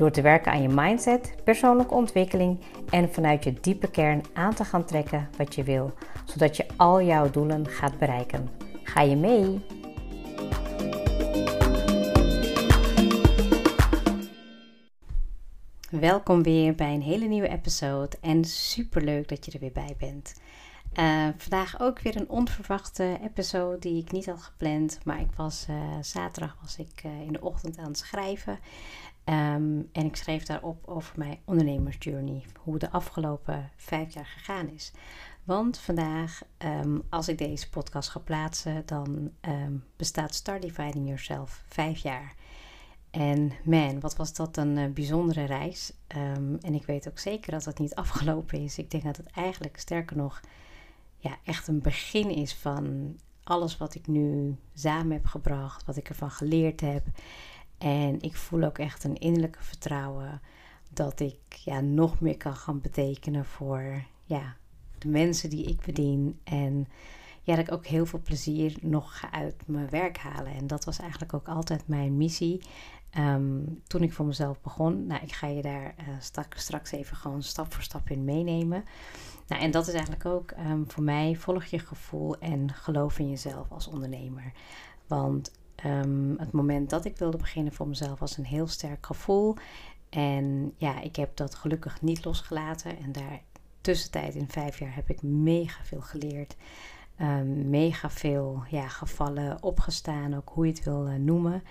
Door 0.00 0.10
te 0.10 0.22
werken 0.22 0.52
aan 0.52 0.62
je 0.62 0.68
mindset, 0.68 1.34
persoonlijke 1.44 1.94
ontwikkeling 1.94 2.60
en 2.90 3.12
vanuit 3.12 3.44
je 3.44 3.52
diepe 3.60 3.90
kern 3.90 4.22
aan 4.32 4.54
te 4.54 4.64
gaan 4.64 4.84
trekken 4.84 5.28
wat 5.36 5.54
je 5.54 5.62
wil, 5.62 5.92
zodat 6.24 6.56
je 6.56 6.66
al 6.76 7.02
jouw 7.02 7.30
doelen 7.30 7.66
gaat 7.68 7.98
bereiken. 7.98 8.48
Ga 8.82 9.00
je 9.00 9.16
mee? 9.16 9.60
Welkom 15.90 16.42
weer 16.42 16.74
bij 16.74 16.94
een 16.94 17.02
hele 17.02 17.26
nieuwe 17.26 17.48
episode 17.48 18.16
en 18.20 18.44
super 18.44 19.02
leuk 19.02 19.28
dat 19.28 19.44
je 19.44 19.52
er 19.52 19.60
weer 19.60 19.72
bij 19.72 19.94
bent. 19.98 20.40
Uh, 20.98 21.28
vandaag 21.36 21.80
ook 21.80 22.00
weer 22.00 22.16
een 22.16 22.28
onverwachte 22.28 23.18
episode 23.22 23.78
die 23.78 24.02
ik 24.02 24.12
niet 24.12 24.26
had 24.26 24.42
gepland, 24.42 24.98
maar 25.04 25.20
ik 25.20 25.32
was 25.36 25.66
uh, 25.70 25.76
zaterdag 26.00 26.56
was 26.60 26.76
ik 26.76 27.02
uh, 27.06 27.20
in 27.20 27.32
de 27.32 27.40
ochtend 27.40 27.78
aan 27.78 27.86
het 27.86 27.98
schrijven 27.98 28.58
um, 29.24 29.88
en 29.92 30.04
ik 30.04 30.16
schreef 30.16 30.44
daarop 30.44 30.88
over 30.88 31.18
mijn 31.18 31.38
ondernemersjourney, 31.44 32.44
hoe 32.58 32.78
de 32.78 32.90
afgelopen 32.90 33.70
vijf 33.76 34.14
jaar 34.14 34.26
gegaan 34.26 34.68
is. 34.68 34.92
Want 35.44 35.78
vandaag, 35.78 36.42
um, 36.58 37.02
als 37.08 37.28
ik 37.28 37.38
deze 37.38 37.68
podcast 37.68 38.08
ga 38.08 38.18
plaatsen, 38.18 38.82
dan 38.86 39.30
um, 39.40 39.84
bestaat 39.96 40.34
Start 40.34 40.62
Dividing 40.62 41.06
Yourself 41.06 41.62
vijf 41.66 41.98
jaar. 41.98 42.34
En 43.10 43.52
man, 43.64 44.00
wat 44.00 44.16
was 44.16 44.32
dat 44.32 44.56
een 44.56 44.92
bijzondere 44.92 45.44
reis. 45.44 45.92
En 46.60 46.74
ik 46.74 46.86
weet 46.86 47.08
ook 47.08 47.18
zeker 47.18 47.52
dat 47.52 47.64
het 47.64 47.78
niet 47.78 47.94
afgelopen 48.04 48.60
is. 48.60 48.78
Ik 48.78 48.90
denk 48.90 49.04
dat 49.04 49.16
het 49.16 49.30
eigenlijk, 49.30 49.78
sterker 49.78 50.16
nog, 50.16 50.40
ja, 51.20 51.36
echt 51.44 51.68
een 51.68 51.80
begin 51.80 52.30
is 52.30 52.54
van 52.54 53.16
alles 53.42 53.76
wat 53.76 53.94
ik 53.94 54.06
nu 54.06 54.56
samen 54.74 55.12
heb 55.12 55.26
gebracht, 55.26 55.84
wat 55.84 55.96
ik 55.96 56.08
ervan 56.08 56.30
geleerd 56.30 56.80
heb. 56.80 57.06
En 57.78 58.20
ik 58.20 58.36
voel 58.36 58.62
ook 58.62 58.78
echt 58.78 59.04
een 59.04 59.18
innerlijke 59.18 59.62
vertrouwen 59.62 60.40
dat 60.90 61.20
ik 61.20 61.54
ja, 61.64 61.80
nog 61.80 62.20
meer 62.20 62.36
kan 62.36 62.56
gaan 62.56 62.80
betekenen 62.80 63.44
voor 63.44 64.04
ja, 64.24 64.56
de 64.98 65.08
mensen 65.08 65.50
die 65.50 65.64
ik 65.64 65.80
bedien. 65.80 66.40
En 66.44 66.86
ja, 67.42 67.56
dat 67.56 67.66
ik 67.66 67.72
ook 67.72 67.86
heel 67.86 68.06
veel 68.06 68.20
plezier 68.22 68.76
nog 68.80 69.18
ga 69.18 69.32
uit 69.32 69.54
mijn 69.66 69.90
werk 69.90 70.18
halen. 70.18 70.52
En 70.52 70.66
dat 70.66 70.84
was 70.84 70.98
eigenlijk 70.98 71.34
ook 71.34 71.48
altijd 71.48 71.88
mijn 71.88 72.16
missie. 72.16 72.60
Um, 73.18 73.82
toen 73.86 74.02
ik 74.02 74.12
voor 74.12 74.26
mezelf 74.26 74.60
begon. 74.60 75.06
Nou, 75.06 75.22
ik 75.22 75.32
ga 75.32 75.46
je 75.46 75.62
daar 75.62 75.94
uh, 75.98 76.14
straks, 76.20 76.62
straks 76.62 76.90
even 76.90 77.16
gewoon 77.16 77.42
stap 77.42 77.72
voor 77.72 77.82
stap 77.82 78.10
in 78.10 78.24
meenemen. 78.24 78.84
Nou, 79.50 79.62
en 79.62 79.70
dat 79.70 79.86
is 79.86 79.94
eigenlijk 79.94 80.24
ook 80.24 80.50
um, 80.50 80.90
voor 80.90 81.02
mij: 81.02 81.36
volg 81.36 81.64
je 81.64 81.78
gevoel 81.78 82.38
en 82.38 82.72
geloof 82.72 83.18
in 83.18 83.28
jezelf 83.28 83.70
als 83.70 83.88
ondernemer. 83.88 84.52
Want 85.06 85.52
um, 85.86 86.34
het 86.38 86.52
moment 86.52 86.90
dat 86.90 87.04
ik 87.04 87.16
wilde 87.16 87.36
beginnen 87.36 87.72
voor 87.72 87.88
mezelf 87.88 88.18
was 88.18 88.36
een 88.36 88.44
heel 88.44 88.66
sterk 88.66 89.06
gevoel. 89.06 89.56
En 90.08 90.74
ja, 90.76 91.00
ik 91.00 91.16
heb 91.16 91.36
dat 91.36 91.54
gelukkig 91.54 92.02
niet 92.02 92.24
losgelaten. 92.24 92.98
En 92.98 93.12
daar 93.12 93.40
tussentijd 93.80 94.34
in 94.34 94.48
vijf 94.48 94.78
jaar 94.78 94.94
heb 94.94 95.10
ik 95.10 95.22
mega 95.22 95.84
veel 95.84 96.00
geleerd. 96.00 96.56
Um, 97.20 97.70
mega 97.70 98.10
veel 98.10 98.62
ja, 98.68 98.88
gevallen 98.88 99.62
opgestaan, 99.62 100.36
ook 100.36 100.50
hoe 100.54 100.66
je 100.66 100.72
het 100.72 100.84
wil 100.84 101.08
uh, 101.08 101.14
noemen. 101.14 101.62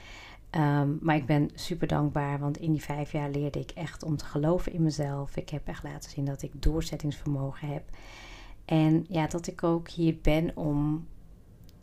Um, 0.55 0.99
maar 1.01 1.15
ik 1.15 1.25
ben 1.25 1.49
super 1.53 1.87
dankbaar, 1.87 2.39
want 2.39 2.57
in 2.57 2.71
die 2.71 2.81
vijf 2.81 3.11
jaar 3.11 3.29
leerde 3.29 3.59
ik 3.59 3.71
echt 3.71 4.03
om 4.03 4.17
te 4.17 4.25
geloven 4.25 4.73
in 4.73 4.83
mezelf. 4.83 5.35
Ik 5.35 5.49
heb 5.49 5.67
echt 5.67 5.83
laten 5.83 6.09
zien 6.09 6.25
dat 6.25 6.41
ik 6.41 6.61
doorzettingsvermogen 6.61 7.67
heb. 7.67 7.83
En 8.65 9.05
ja, 9.09 9.27
dat 9.27 9.47
ik 9.47 9.63
ook 9.63 9.89
hier 9.89 10.17
ben 10.21 10.57
om 10.57 11.07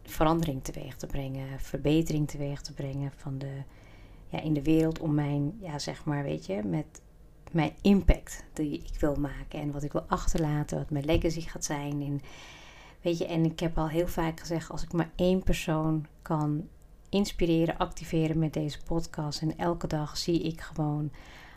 verandering 0.03 0.65
teweeg 0.65 0.97
te 0.97 1.07
brengen, 1.07 1.61
verbetering 1.61 2.29
teweeg 2.29 2.61
te 2.61 2.73
brengen 2.73 3.13
van 3.17 3.39
de, 3.39 3.63
ja, 4.29 4.41
in 4.41 4.53
de 4.53 4.63
wereld 4.63 4.99
om 4.99 5.15
mijn, 5.15 5.59
ja, 5.61 5.79
zeg 5.79 6.05
maar, 6.05 6.23
weet 6.23 6.47
je, 6.47 6.63
met 6.63 7.01
mijn 7.53 7.73
impact 7.83 8.45
die 8.53 8.73
ik 8.73 9.01
wil 9.01 9.15
maken 9.15 9.61
en 9.61 9.73
wat 9.73 9.83
ik 9.83 9.93
wil 9.93 10.05
achterlaten, 10.09 10.79
wat 10.79 10.91
mijn 10.91 11.05
legacy 11.05 11.41
gaat 11.41 11.65
zijn. 11.65 12.03
En, 12.03 12.21
weet 13.03 13.19
je, 13.19 13.27
en 13.27 13.45
ik 13.45 13.61
heb 13.61 13.79
al 13.79 13.89
heel 13.89 14.09
vaak 14.09 14.41
gezegd, 14.41 14.71
als 14.71 14.83
ik 14.83 14.93
maar 14.93 15.11
één 15.17 15.43
persoon 15.43 16.07
kan 16.23 16.69
inspireren, 17.17 17.77
activeren 17.77 18.39
met 18.39 18.53
deze 18.53 18.79
podcast 18.85 19.43
en 19.43 19.59
elke 19.59 19.87
dag 19.87 20.17
zie 20.17 20.43
ik 20.43 20.61
gewoon 20.61 21.11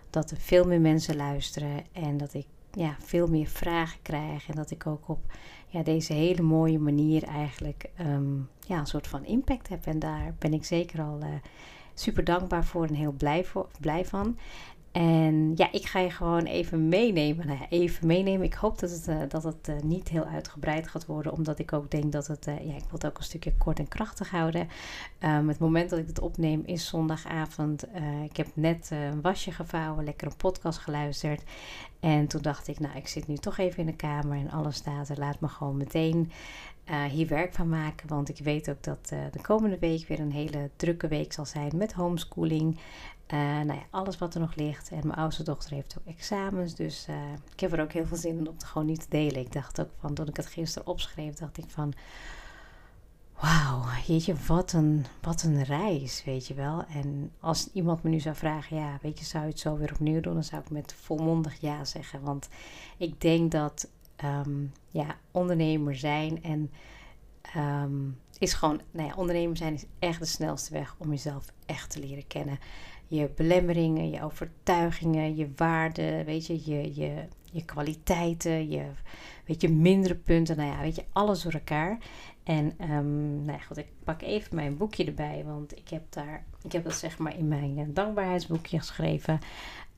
dat 0.10 0.32
er 0.32 0.38
veel 0.38 0.66
meer 0.66 0.82
mensen 0.82 1.16
luisteren 1.16 1.84
en 1.92 2.18
dat 2.18 2.34
ik 2.34 2.46
ja, 2.72 2.96
veel 3.00 3.28
meer 3.28 3.48
vragen 3.48 4.02
krijg 4.02 4.50
en 4.50 4.56
dat 4.56 4.72
ik 4.72 4.88
ook 4.88 5.10
op 5.10 5.20
ja, 5.68 5.84
deze 5.84 6.14
hele 6.14 6.42
mooie 6.42 6.80
manier 6.80 7.24
eigenlijk 7.24 7.90
um, 8.00 8.50
ja, 8.68 8.80
een 8.80 8.86
soort 8.86 9.08
van 9.08 9.26
impact 9.26 9.70
heb. 9.70 9.86
En 9.86 10.00
daar 10.00 10.36
ben 10.40 10.54
ik 10.54 10.66
zeker 10.66 11.02
al 11.02 11.20
uh, 11.22 11.28
super 11.94 12.24
dankbaar 12.24 12.66
voor 12.66 12.86
en 12.86 12.94
heel 12.94 13.12
blij, 13.12 13.44
voor, 13.44 13.68
blij 13.80 14.06
van. 14.06 14.38
En 14.92 15.52
ja, 15.56 15.72
ik 15.72 15.86
ga 15.86 16.00
je 16.00 16.10
gewoon 16.10 16.44
even 16.44 16.88
meenemen. 16.88 17.48
Nou 17.48 17.60
even 17.70 18.08
meenemen. 18.08 18.46
Ik 18.46 18.54
hoop 18.54 18.80
dat 18.80 18.90
het, 18.90 19.08
uh, 19.08 19.22
dat 19.28 19.44
het 19.44 19.68
uh, 19.70 19.80
niet 19.82 20.08
heel 20.08 20.26
uitgebreid 20.26 20.88
gaat 20.88 21.06
worden. 21.06 21.32
Omdat 21.32 21.60
ik 21.60 21.74
ook 21.74 21.92
denk 21.92 22.12
dat 22.12 22.28
het. 22.28 22.48
Uh, 22.48 22.66
ja, 22.66 22.74
ik 22.76 22.82
wil 22.82 22.92
het 22.92 23.06
ook 23.06 23.18
een 23.18 23.24
stukje 23.24 23.54
kort 23.58 23.80
en 23.80 23.88
krachtig 23.88 24.30
houden. 24.30 24.68
Um, 25.20 25.48
het 25.48 25.60
moment 25.60 25.90
dat 25.90 26.00
ik 26.00 26.08
het 26.08 26.20
opneem 26.20 26.62
is 26.66 26.88
zondagavond. 26.88 27.86
ik 28.24 28.38
heb 28.38 28.48
net 28.54 28.90
een 28.92 29.22
wasje 29.22 29.52
gevouwen, 29.52 30.04
lekker 30.04 30.28
een 30.28 30.38
podcast 30.38 30.80
geluisterd. 30.80 31.44
En 32.00 32.28
toen 32.28 32.42
dacht 32.42 32.68
ik, 32.68 32.80
nou, 32.80 32.98
ik 32.98 33.08
zit 33.08 33.28
nu 33.28 33.36
toch 33.36 33.58
even 33.58 33.80
in 33.80 33.86
de 33.86 33.96
kamer 33.96 34.38
en 34.38 34.52
alles 34.52 34.76
staat 34.76 35.10
er. 35.10 35.20
Laat 35.20 35.40
me 35.40 35.48
gewoon 35.48 35.78
meteen 35.78 36.32
hier 37.10 37.28
werk 37.28 37.54
van 37.54 37.70
maken. 37.70 38.08
Want 38.08 38.30
ik 38.30 38.38
weet 38.38 38.70
ook 38.70 38.84
dat 38.84 39.08
de 39.08 39.42
komende 39.42 39.80
week 39.80 40.08
weer 40.08 40.20
een 40.20 40.32
hele 40.32 40.70
drukke 40.76 41.08
week 41.08 41.34
zal 41.34 41.46
zijn 41.46 41.72
met 41.76 41.94
homeschooling. 41.94 42.80
Uh, 43.34 43.40
nou 43.40 43.74
ja, 43.74 43.84
alles 43.90 44.18
wat 44.18 44.34
er 44.34 44.40
nog 44.40 44.56
ligt. 44.56 44.90
En 44.90 45.08
mijn 45.08 45.20
oudste 45.20 45.44
dochter 45.44 45.74
heeft 45.74 45.98
ook 46.00 46.06
examens. 46.16 46.76
Dus 46.76 47.08
ik 47.54 47.60
heb 47.60 47.72
er 47.72 47.82
ook 47.82 47.92
heel 47.92 48.06
veel 48.06 48.18
zin 48.18 48.38
in 48.38 48.48
om 48.48 48.54
het 48.54 48.64
gewoon 48.64 48.88
niet 48.88 49.02
te 49.02 49.10
delen. 49.10 49.42
Ik 49.42 49.52
dacht 49.52 49.82
ook 49.82 49.90
van, 50.00 50.14
toen 50.14 50.28
ik 50.28 50.38
het 50.38 50.46
gisteren 50.46 50.88
opschreef, 50.88 51.36
dacht 51.36 51.58
ik 51.58 51.66
van... 51.68 51.94
Wauw, 53.40 53.84
jeetje, 54.08 54.36
wat 54.48 54.74
een, 54.74 55.06
wat 55.22 55.44
een 55.44 55.64
reis, 55.64 56.24
weet 56.24 56.48
je 56.48 56.54
wel. 56.54 56.84
En 56.86 57.32
als 57.40 57.70
iemand 57.74 58.04
me 58.04 58.10
nu 58.10 58.20
zou 58.20 58.36
vragen, 58.36 58.78
ja, 58.78 58.98
weet 59.02 59.20
je, 59.20 59.26
zou 59.26 59.44
je 59.44 59.50
het 59.50 59.60
zo 59.60 59.78
weer 59.78 59.92
opnieuw 59.92 60.20
doen? 60.20 60.34
Dan 60.34 60.44
zou 60.44 60.62
ik 60.62 60.70
met 60.70 60.94
volmondig 60.94 61.62
ja 61.62 61.86
zeggen. 61.86 62.22
Want 62.22 62.50
ik 62.98 63.22
denk 63.22 63.52
dat 63.52 63.90
um, 64.24 64.72
ja, 64.90 65.18
ondernemer 65.32 65.96
zijn 65.96 66.44
en 66.44 66.72
um, 67.58 68.20
is 68.38 68.54
gewoon, 68.54 68.82
nou 68.92 69.08
ja, 69.08 69.16
ondernemer 69.16 69.58
zijn 69.58 69.74
is 69.74 69.86
echt 70.00 70.20
de 70.20 70.26
snelste 70.26 70.74
weg 70.74 70.96
om 70.98 71.10
jezelf 71.10 71.46
echt 71.66 71.90
te 71.90 72.00
leren 72.00 72.28
kennen. 72.28 72.60
Je 73.12 73.30
belemmeringen, 73.36 74.10
je 74.10 74.24
overtuigingen, 74.24 75.36
je 75.36 75.52
waarden, 75.56 76.26
weet 76.26 76.46
je, 76.46 76.72
je, 76.72 76.96
je, 76.96 77.28
je 77.52 77.66
kwaliteiten, 77.66 78.70
je, 78.70 78.86
weet 79.46 79.62
je, 79.62 79.70
mindere 79.70 80.16
punten, 80.16 80.58
nou 80.58 80.70
ja, 80.70 80.82
weet 80.82 80.96
je, 80.96 81.06
alles 81.12 81.42
door 81.42 81.54
elkaar. 81.54 81.98
En 82.44 82.74
um, 82.92 83.46
nou 83.46 83.58
ja, 83.58 83.64
goed, 83.64 83.78
ik 83.78 83.88
pak 84.04 84.22
even 84.22 84.56
mijn 84.56 84.78
boekje 84.78 85.06
erbij, 85.06 85.44
want 85.46 85.78
ik 85.78 85.90
heb 85.90 86.04
daar, 86.10 86.44
ik 86.64 86.72
heb 86.72 86.84
dat 86.84 86.94
zeg 86.94 87.18
maar 87.18 87.38
in 87.38 87.48
mijn 87.48 87.78
eh, 87.78 87.86
dankbaarheidsboekje 87.88 88.80
geschreven. 88.80 89.40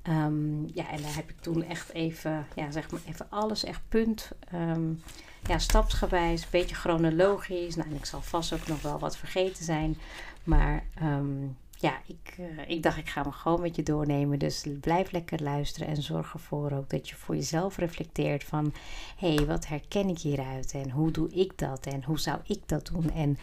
Um, 0.09 0.69
ja, 0.73 0.91
en 0.91 1.01
daar 1.01 1.15
heb 1.15 1.29
ik 1.29 1.39
toen 1.39 1.63
echt 1.63 1.93
even, 1.93 2.45
ja, 2.55 2.71
zeg 2.71 2.91
maar 2.91 3.01
even 3.07 3.25
alles 3.29 3.63
echt 3.63 3.81
punt, 3.89 4.31
um, 4.53 5.01
ja, 5.47 5.57
stapsgewijs, 5.57 6.41
een 6.41 6.47
beetje 6.51 6.75
chronologisch. 6.75 7.75
Nou, 7.75 7.89
en 7.89 7.95
ik 7.95 8.05
zal 8.05 8.21
vast 8.21 8.53
ook 8.53 8.67
nog 8.67 8.81
wel 8.81 8.99
wat 8.99 9.17
vergeten 9.17 9.63
zijn, 9.63 9.97
maar 10.43 10.83
um, 11.03 11.57
ja, 11.81 12.01
ik, 12.05 12.37
uh, 12.39 12.69
ik 12.69 12.83
dacht 12.83 12.97
ik 12.97 13.09
ga 13.09 13.23
me 13.23 13.31
gewoon 13.31 13.61
met 13.61 13.75
je 13.75 13.83
doornemen. 13.83 14.39
Dus 14.39 14.65
blijf 14.81 15.11
lekker 15.11 15.43
luisteren 15.43 15.87
en 15.87 16.01
zorg 16.01 16.33
ervoor 16.33 16.71
ook 16.71 16.89
dat 16.89 17.09
je 17.09 17.15
voor 17.15 17.35
jezelf 17.35 17.77
reflecteert 17.77 18.43
van... 18.43 18.73
hé, 19.17 19.33
hey, 19.33 19.45
wat 19.45 19.67
herken 19.67 20.09
ik 20.09 20.19
hieruit 20.19 20.71
en 20.73 20.91
hoe 20.91 21.11
doe 21.11 21.29
ik 21.29 21.57
dat 21.57 21.85
en 21.85 22.03
hoe 22.03 22.19
zou 22.19 22.39
ik 22.43 22.61
dat 22.65 22.85
doen? 22.93 23.11
En 23.11 23.37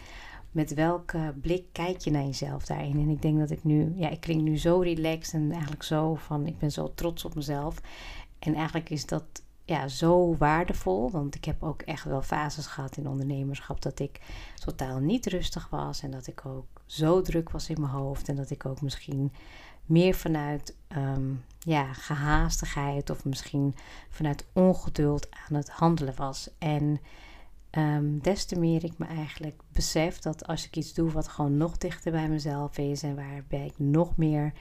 met 0.51 0.75
welke 0.75 1.35
blik 1.41 1.65
kijk 1.73 1.99
je 1.99 2.11
naar 2.11 2.25
jezelf 2.25 2.65
daarin? 2.65 3.01
En 3.01 3.09
ik 3.09 3.23
denk 3.23 3.39
dat 3.39 3.51
ik 3.51 3.65
nu, 3.65 3.93
ja, 3.97 4.09
ik 4.09 4.21
klink 4.21 4.43
nu 4.43 4.59
zo 4.59 4.81
relaxed 4.81 5.35
en 5.35 5.51
eigenlijk 5.51 5.83
zo 5.83 6.15
van, 6.15 6.47
ik 6.47 6.59
ben 6.59 6.71
zo 6.73 6.93
trots 6.95 7.25
op 7.25 7.35
mezelf. 7.35 7.81
En 8.39 8.55
eigenlijk 8.55 8.91
is 8.91 9.07
dat 9.07 9.43
ja, 9.69 9.89
zo 9.89 10.37
waardevol. 10.37 11.11
Want 11.11 11.35
ik 11.35 11.45
heb 11.45 11.63
ook 11.63 11.83
echt 11.83 12.05
wel 12.05 12.23
fases 12.23 12.67
gehad 12.67 12.97
in 12.97 13.09
ondernemerschap 13.09 13.83
dat 13.83 13.99
ik 13.99 14.21
totaal 14.55 14.99
niet 14.99 15.27
rustig 15.27 15.69
was. 15.71 16.03
En 16.03 16.11
dat 16.11 16.27
ik 16.27 16.47
ook 16.47 16.67
zo 16.87 17.23
druk 17.23 17.51
was 17.51 17.69
in 17.69 17.81
mijn 17.81 17.93
hoofd. 17.93 18.29
En 18.29 18.37
dat 18.37 18.51
ik 18.51 18.67
ook 18.67 18.81
misschien 18.81 19.33
meer 19.85 20.15
vanuit 20.15 20.77
ehm, 20.89 21.35
ja, 21.59 21.93
gehaastigheid 21.93 23.11
of 23.11 23.25
misschien 23.25 23.75
vanuit 24.09 24.47
ongeduld 24.53 25.29
aan 25.31 25.57
het 25.57 25.71
handelen 25.71 26.15
was. 26.17 26.51
En 26.59 27.01
um, 27.71 28.23
des 28.23 28.45
te 28.45 28.59
meer 28.59 28.85
ik 28.85 28.99
me 28.99 29.07
eigenlijk 29.07 29.61
besef 29.73 30.19
dat 30.19 30.47
als 30.47 30.67
ik 30.67 30.77
iets 30.77 30.95
doe 30.95 31.11
wat 31.11 31.29
gewoon 31.29 31.57
nog 31.57 31.79
dichter 31.79 32.13
bij 32.13 32.29
mezelf 32.29 32.79
is 32.79 33.03
en 33.03 33.17
waarbij 33.17 33.67
ik 33.67 33.79
nog 33.79 34.17
meer 34.17 34.53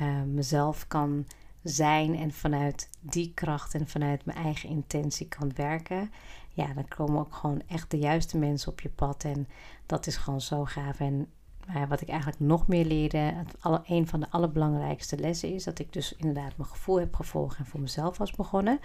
uh, 0.00 0.22
mezelf 0.22 0.86
kan 0.86 1.26
zijn 1.68 2.16
en 2.16 2.32
vanuit 2.32 2.88
die 3.00 3.32
kracht 3.34 3.74
en 3.74 3.88
vanuit 3.88 4.24
mijn 4.24 4.38
eigen 4.38 4.68
intentie 4.68 5.28
kan 5.28 5.52
werken, 5.54 6.10
ja, 6.58 6.72
dan 6.74 6.88
komen 6.88 7.20
ook 7.20 7.34
gewoon 7.34 7.62
echt 7.68 7.90
de 7.90 7.98
juiste 7.98 8.38
mensen 8.38 8.72
op 8.72 8.80
je 8.80 8.88
pad. 8.88 9.24
En 9.24 9.48
dat 9.86 10.06
is 10.06 10.16
gewoon 10.16 10.40
zo 10.40 10.64
gaaf. 10.64 11.00
En 11.00 11.26
uh, 11.68 11.88
wat 11.88 12.00
ik 12.00 12.08
eigenlijk 12.08 12.40
nog 12.40 12.66
meer 12.66 12.84
leerde, 12.84 13.18
het 13.18 13.54
alle, 13.60 13.80
een 13.86 14.06
van 14.06 14.20
de 14.20 14.30
allerbelangrijkste 14.30 15.18
lessen 15.18 15.54
is 15.54 15.64
dat 15.64 15.78
ik 15.78 15.92
dus 15.92 16.14
inderdaad 16.16 16.56
mijn 16.56 16.68
gevoel 16.68 16.98
heb 16.98 17.14
gevolgd 17.14 17.58
en 17.58 17.66
voor 17.66 17.80
mezelf 17.80 18.18
was 18.18 18.30
begonnen. 18.30 18.80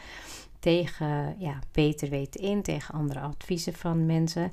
Tegen 0.59 1.35
ja, 1.39 1.59
beter 1.71 2.09
weten 2.09 2.41
in, 2.41 2.61
tegen 2.61 2.93
andere 2.93 3.19
adviezen 3.19 3.73
van 3.73 4.05
mensen. 4.05 4.51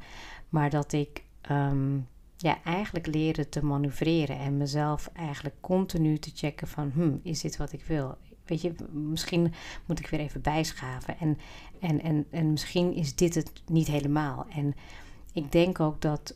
Maar 0.48 0.70
dat 0.70 0.92
ik 0.92 1.24
um, 1.50 2.06
ja, 2.42 2.62
eigenlijk 2.64 3.06
leerde 3.06 3.48
te 3.48 3.64
manoeuvreren 3.64 4.38
en 4.38 4.56
mezelf 4.56 5.10
eigenlijk 5.12 5.56
continu 5.60 6.18
te 6.18 6.30
checken 6.34 6.68
van, 6.68 6.90
hmm, 6.94 7.20
is 7.22 7.40
dit 7.40 7.56
wat 7.56 7.72
ik 7.72 7.84
wil? 7.84 8.16
Weet 8.44 8.60
je, 8.60 8.74
misschien 8.92 9.52
moet 9.86 9.98
ik 9.98 10.06
weer 10.06 10.20
even 10.20 10.40
bijschaven. 10.40 11.18
En, 11.18 11.38
en, 11.80 12.02
en, 12.02 12.26
en 12.30 12.50
misschien 12.50 12.94
is 12.94 13.14
dit 13.14 13.34
het 13.34 13.52
niet 13.66 13.86
helemaal. 13.86 14.46
En 14.48 14.74
ik 15.32 15.52
denk 15.52 15.80
ook 15.80 16.00
dat 16.00 16.34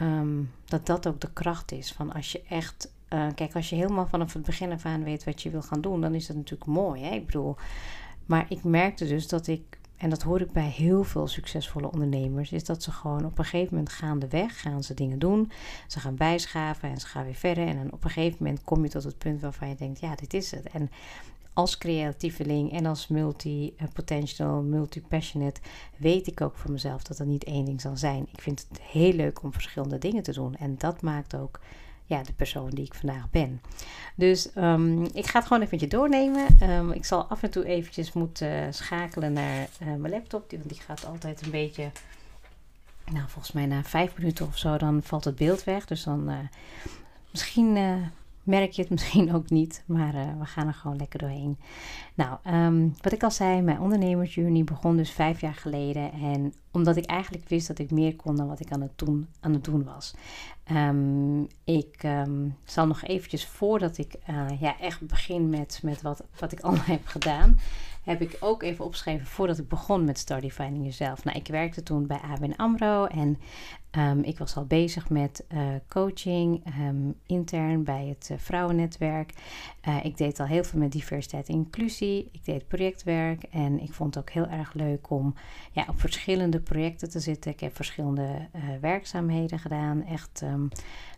um, 0.00 0.50
dat, 0.64 0.86
dat 0.86 1.08
ook 1.08 1.20
de 1.20 1.32
kracht 1.32 1.72
is. 1.72 1.92
Van 1.92 2.12
als 2.12 2.32
je 2.32 2.42
echt. 2.48 2.92
Uh, 3.08 3.26
kijk, 3.34 3.54
als 3.54 3.70
je 3.70 3.76
helemaal 3.76 4.06
vanaf 4.06 4.32
het 4.32 4.42
begin 4.42 4.72
af 4.72 4.84
aan 4.84 5.04
weet 5.04 5.24
wat 5.24 5.42
je 5.42 5.50
wil 5.50 5.62
gaan 5.62 5.80
doen, 5.80 6.00
dan 6.00 6.14
is 6.14 6.26
dat 6.26 6.36
natuurlijk 6.36 6.70
mooi. 6.70 7.02
Hè? 7.02 7.14
Ik 7.14 7.26
bedoel. 7.26 7.56
Maar 8.26 8.46
ik 8.48 8.64
merkte 8.64 9.06
dus 9.06 9.28
dat 9.28 9.46
ik 9.46 9.78
en 10.02 10.10
dat 10.10 10.22
hoor 10.22 10.40
ik 10.40 10.52
bij 10.52 10.68
heel 10.68 11.04
veel 11.04 11.26
succesvolle 11.26 11.90
ondernemers, 11.90 12.52
is 12.52 12.64
dat 12.64 12.82
ze 12.82 12.90
gewoon 12.90 13.24
op 13.24 13.38
een 13.38 13.44
gegeven 13.44 13.74
moment 13.74 13.92
gaandeweg 13.92 14.60
gaan 14.60 14.82
ze 14.82 14.94
dingen 14.94 15.18
doen. 15.18 15.50
Ze 15.86 16.00
gaan 16.00 16.14
bijschaven 16.14 16.88
en 16.88 17.00
ze 17.00 17.06
gaan 17.06 17.24
weer 17.24 17.34
verder. 17.34 17.66
En 17.66 17.76
dan 17.76 17.92
op 17.92 18.04
een 18.04 18.10
gegeven 18.10 18.36
moment 18.40 18.64
kom 18.64 18.82
je 18.82 18.90
tot 18.90 19.04
het 19.04 19.18
punt 19.18 19.40
waarvan 19.40 19.68
je 19.68 19.74
denkt, 19.74 20.00
ja, 20.00 20.14
dit 20.14 20.34
is 20.34 20.50
het. 20.50 20.68
En 20.68 20.90
als 21.52 21.78
creatieveling 21.78 22.72
en 22.72 22.86
als 22.86 23.08
multi-potential, 23.08 24.62
multi-passionate, 24.62 25.60
weet 25.96 26.26
ik 26.26 26.40
ook 26.40 26.56
voor 26.56 26.70
mezelf 26.70 27.02
dat 27.02 27.16
dat 27.16 27.26
niet 27.26 27.44
één 27.44 27.64
ding 27.64 27.80
zal 27.80 27.96
zijn. 27.96 28.28
Ik 28.32 28.40
vind 28.40 28.66
het 28.68 28.80
heel 28.80 29.12
leuk 29.12 29.42
om 29.42 29.52
verschillende 29.52 29.98
dingen 29.98 30.22
te 30.22 30.32
doen. 30.32 30.54
En 30.54 30.74
dat 30.78 31.02
maakt 31.02 31.36
ook 31.36 31.60
ja, 32.06 32.22
de 32.22 32.32
persoon 32.32 32.70
die 32.70 32.84
ik 32.84 32.94
vandaag 32.94 33.30
ben. 33.30 33.60
Dus 34.14 34.48
um, 34.56 35.02
ik 35.02 35.26
ga 35.26 35.38
het 35.38 35.46
gewoon 35.46 35.62
even 35.62 35.78
met 35.78 35.80
je 35.80 35.96
doornemen. 35.96 36.70
Um, 36.70 36.92
ik 36.92 37.04
zal 37.04 37.24
af 37.24 37.42
en 37.42 37.50
toe 37.50 37.64
eventjes 37.64 38.12
moeten 38.12 38.74
schakelen 38.74 39.32
naar 39.32 39.68
uh, 39.82 39.94
mijn 39.94 40.12
laptop. 40.12 40.50
Want 40.50 40.68
die 40.68 40.80
gaat 40.80 41.06
altijd 41.06 41.42
een 41.42 41.50
beetje... 41.50 41.90
Nou, 43.12 43.28
volgens 43.28 43.52
mij 43.52 43.66
na 43.66 43.82
vijf 43.82 44.16
minuten 44.18 44.46
of 44.46 44.58
zo, 44.58 44.76
dan 44.76 45.02
valt 45.02 45.24
het 45.24 45.36
beeld 45.36 45.64
weg. 45.64 45.84
Dus 45.84 46.02
dan 46.02 46.30
uh, 46.30 46.38
misschien... 47.30 47.78
Merk 48.42 48.72
je 48.72 48.82
het 48.82 48.90
misschien 48.90 49.34
ook 49.34 49.50
niet, 49.50 49.82
maar 49.86 50.12
we 50.38 50.44
gaan 50.44 50.66
er 50.66 50.74
gewoon 50.74 50.96
lekker 50.96 51.18
doorheen. 51.18 51.58
Nou, 52.14 52.38
um, 52.46 52.94
wat 53.00 53.12
ik 53.12 53.22
al 53.22 53.30
zei, 53.30 53.62
mijn 53.62 53.80
ondernemersjourney 53.80 54.64
begon 54.64 54.96
dus 54.96 55.10
vijf 55.10 55.40
jaar 55.40 55.54
geleden. 55.54 56.12
En 56.12 56.54
omdat 56.70 56.96
ik 56.96 57.04
eigenlijk 57.04 57.48
wist 57.48 57.66
dat 57.66 57.78
ik 57.78 57.90
meer 57.90 58.16
kon 58.16 58.36
dan 58.36 58.48
wat 58.48 58.60
ik 58.60 58.72
aan 58.72 58.80
het 58.80 58.98
doen, 58.98 59.28
aan 59.40 59.52
het 59.52 59.64
doen 59.64 59.84
was. 59.84 60.14
Um, 60.70 61.46
ik 61.64 62.02
um, 62.02 62.56
zal 62.64 62.86
nog 62.86 63.02
eventjes 63.02 63.46
voordat 63.46 63.98
ik 63.98 64.14
uh, 64.30 64.60
ja, 64.60 64.80
echt 64.80 65.06
begin 65.06 65.48
met, 65.48 65.80
met 65.82 66.02
wat, 66.02 66.22
wat 66.38 66.52
ik 66.52 66.60
allemaal 66.64 66.84
heb 66.84 67.06
gedaan, 67.06 67.58
heb 68.02 68.20
ik 68.20 68.36
ook 68.40 68.62
even 68.62 68.84
opgeschreven 68.84 69.26
voordat 69.26 69.58
ik 69.58 69.68
begon 69.68 70.04
met 70.04 70.18
Study 70.18 70.50
Finding 70.50 70.82
Yourself. 70.82 71.24
Nou, 71.24 71.38
ik 71.38 71.46
werkte 71.46 71.82
toen 71.82 72.06
bij 72.06 72.20
ABN 72.20 72.54
AMRO 72.56 73.06
en 73.06 73.38
ik 74.22 74.38
was 74.38 74.56
al 74.56 74.64
bezig 74.64 75.10
met 75.10 75.44
uh, 75.54 75.60
coaching 75.88 76.64
intern 77.26 77.84
bij 77.84 78.06
het 78.06 78.28
uh, 78.32 78.38
vrouwennetwerk. 78.38 79.32
Ik 80.02 80.16
deed 80.16 80.40
al 80.40 80.46
heel 80.46 80.64
veel 80.64 80.78
met 80.78 80.92
diversiteit 80.92 81.48
en 81.48 81.54
inclusie. 81.54 82.01
Ik 82.02 82.44
deed 82.44 82.68
projectwerk 82.68 83.42
en 83.42 83.80
ik 83.80 83.92
vond 83.92 84.14
het 84.14 84.24
ook 84.24 84.30
heel 84.30 84.46
erg 84.46 84.72
leuk 84.74 85.10
om 85.10 85.34
ja, 85.72 85.84
op 85.88 86.00
verschillende 86.00 86.60
projecten 86.60 87.10
te 87.10 87.20
zitten. 87.20 87.50
Ik 87.50 87.60
heb 87.60 87.76
verschillende 87.76 88.48
werkzaamheden 88.80 89.58
gedaan. 89.58 90.04
Echt, 90.04 90.40
um, 90.44 90.68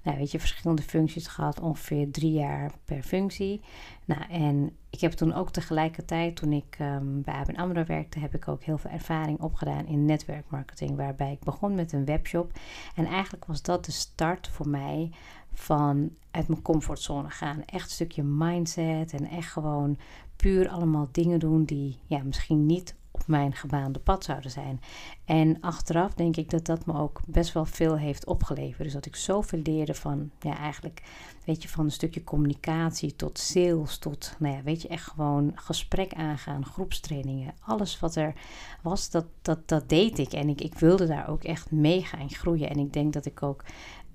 nou, 0.03 0.19
weet 0.19 0.31
je, 0.31 0.39
verschillende 0.39 0.83
functies 0.83 1.27
gehad. 1.27 1.61
Ongeveer 1.61 2.11
drie 2.11 2.33
jaar 2.33 2.73
per 2.85 3.03
functie. 3.03 3.61
Nou, 4.05 4.23
en 4.31 4.77
ik 4.91 5.01
heb 5.01 5.13
toen 5.13 5.33
ook 5.33 5.51
tegelijkertijd, 5.51 6.37
toen 6.37 6.53
ik 6.53 6.77
um, 6.81 7.23
bij 7.23 7.35
ABN 7.35 7.57
AMRO 7.57 7.85
werkte, 7.85 8.19
heb 8.19 8.35
ik 8.35 8.49
ook 8.49 8.63
heel 8.63 8.79
veel 8.79 8.91
ervaring 8.91 9.41
opgedaan 9.41 9.87
in 9.87 10.05
netwerkmarketing. 10.05 10.97
Waarbij 10.97 11.33
ik 11.33 11.41
begon 11.41 11.75
met 11.75 11.93
een 11.93 12.05
webshop. 12.05 12.53
En 12.95 13.07
eigenlijk 13.07 13.45
was 13.45 13.63
dat 13.63 13.85
de 13.85 13.93
start 13.93 14.49
voor 14.49 14.69
mij 14.69 15.11
van 15.55 16.11
uit 16.31 16.49
mijn 16.49 16.63
comfortzone 16.63 17.31
gaan. 17.31 17.65
Echt 17.65 17.85
een 17.85 17.91
stukje 17.91 18.23
mindset 18.23 19.13
en 19.13 19.29
echt 19.29 19.53
gewoon 19.53 19.99
puur 20.37 20.69
allemaal 20.69 21.09
dingen 21.13 21.39
doen 21.39 21.65
die 21.65 21.99
ja, 22.07 22.23
misschien 22.23 22.67
niet 22.67 22.95
op 23.15 23.27
mijn 23.27 23.53
gebaande 23.53 23.99
pad 23.99 24.25
zouden 24.25 24.51
zijn. 24.51 24.81
En 25.25 25.61
achteraf 25.61 26.15
denk 26.15 26.37
ik 26.37 26.51
dat 26.51 26.67
dat 26.67 26.87
me 26.87 26.99
ook 26.99 27.21
best 27.27 27.53
wel 27.53 27.65
veel 27.65 27.99
heeft 27.99 28.27
opgeleverd. 28.27 28.83
Dus 28.83 28.93
dat 28.93 29.07
ik 29.07 29.17
zoveel 29.17 29.59
leerde 29.59 29.95
van, 29.95 30.31
ja, 30.41 30.57
eigenlijk, 30.57 31.03
weet 31.45 31.63
je, 31.63 31.69
van 31.69 31.85
een 31.85 31.91
stukje 31.91 32.25
communicatie 32.25 33.17
tot 33.17 33.39
sales, 33.39 33.99
tot, 33.99 34.37
nou 34.39 34.55
ja, 34.55 34.63
weet 34.63 34.83
je, 34.83 34.89
echt 34.89 35.07
gewoon 35.07 35.53
gesprek 35.55 36.13
aangaan, 36.15 36.65
groepstrainingen. 36.65 37.55
Alles 37.61 38.01
wat 38.01 38.17
er 38.17 38.35
was, 38.83 39.11
dat, 39.11 39.27
dat, 39.43 39.69
dat 39.69 39.89
deed 39.89 40.19
ik. 40.19 40.33
En 40.33 40.49
ik, 40.49 40.61
ik 40.61 40.79
wilde 40.79 41.07
daar 41.07 41.29
ook 41.29 41.45
echt 41.45 41.71
mega 41.71 42.19
in 42.19 42.31
groeien. 42.31 42.71
En 42.71 42.79
ik 42.79 42.93
denk 42.93 43.13
dat 43.13 43.27
ik 43.27 43.43
ook 43.43 43.65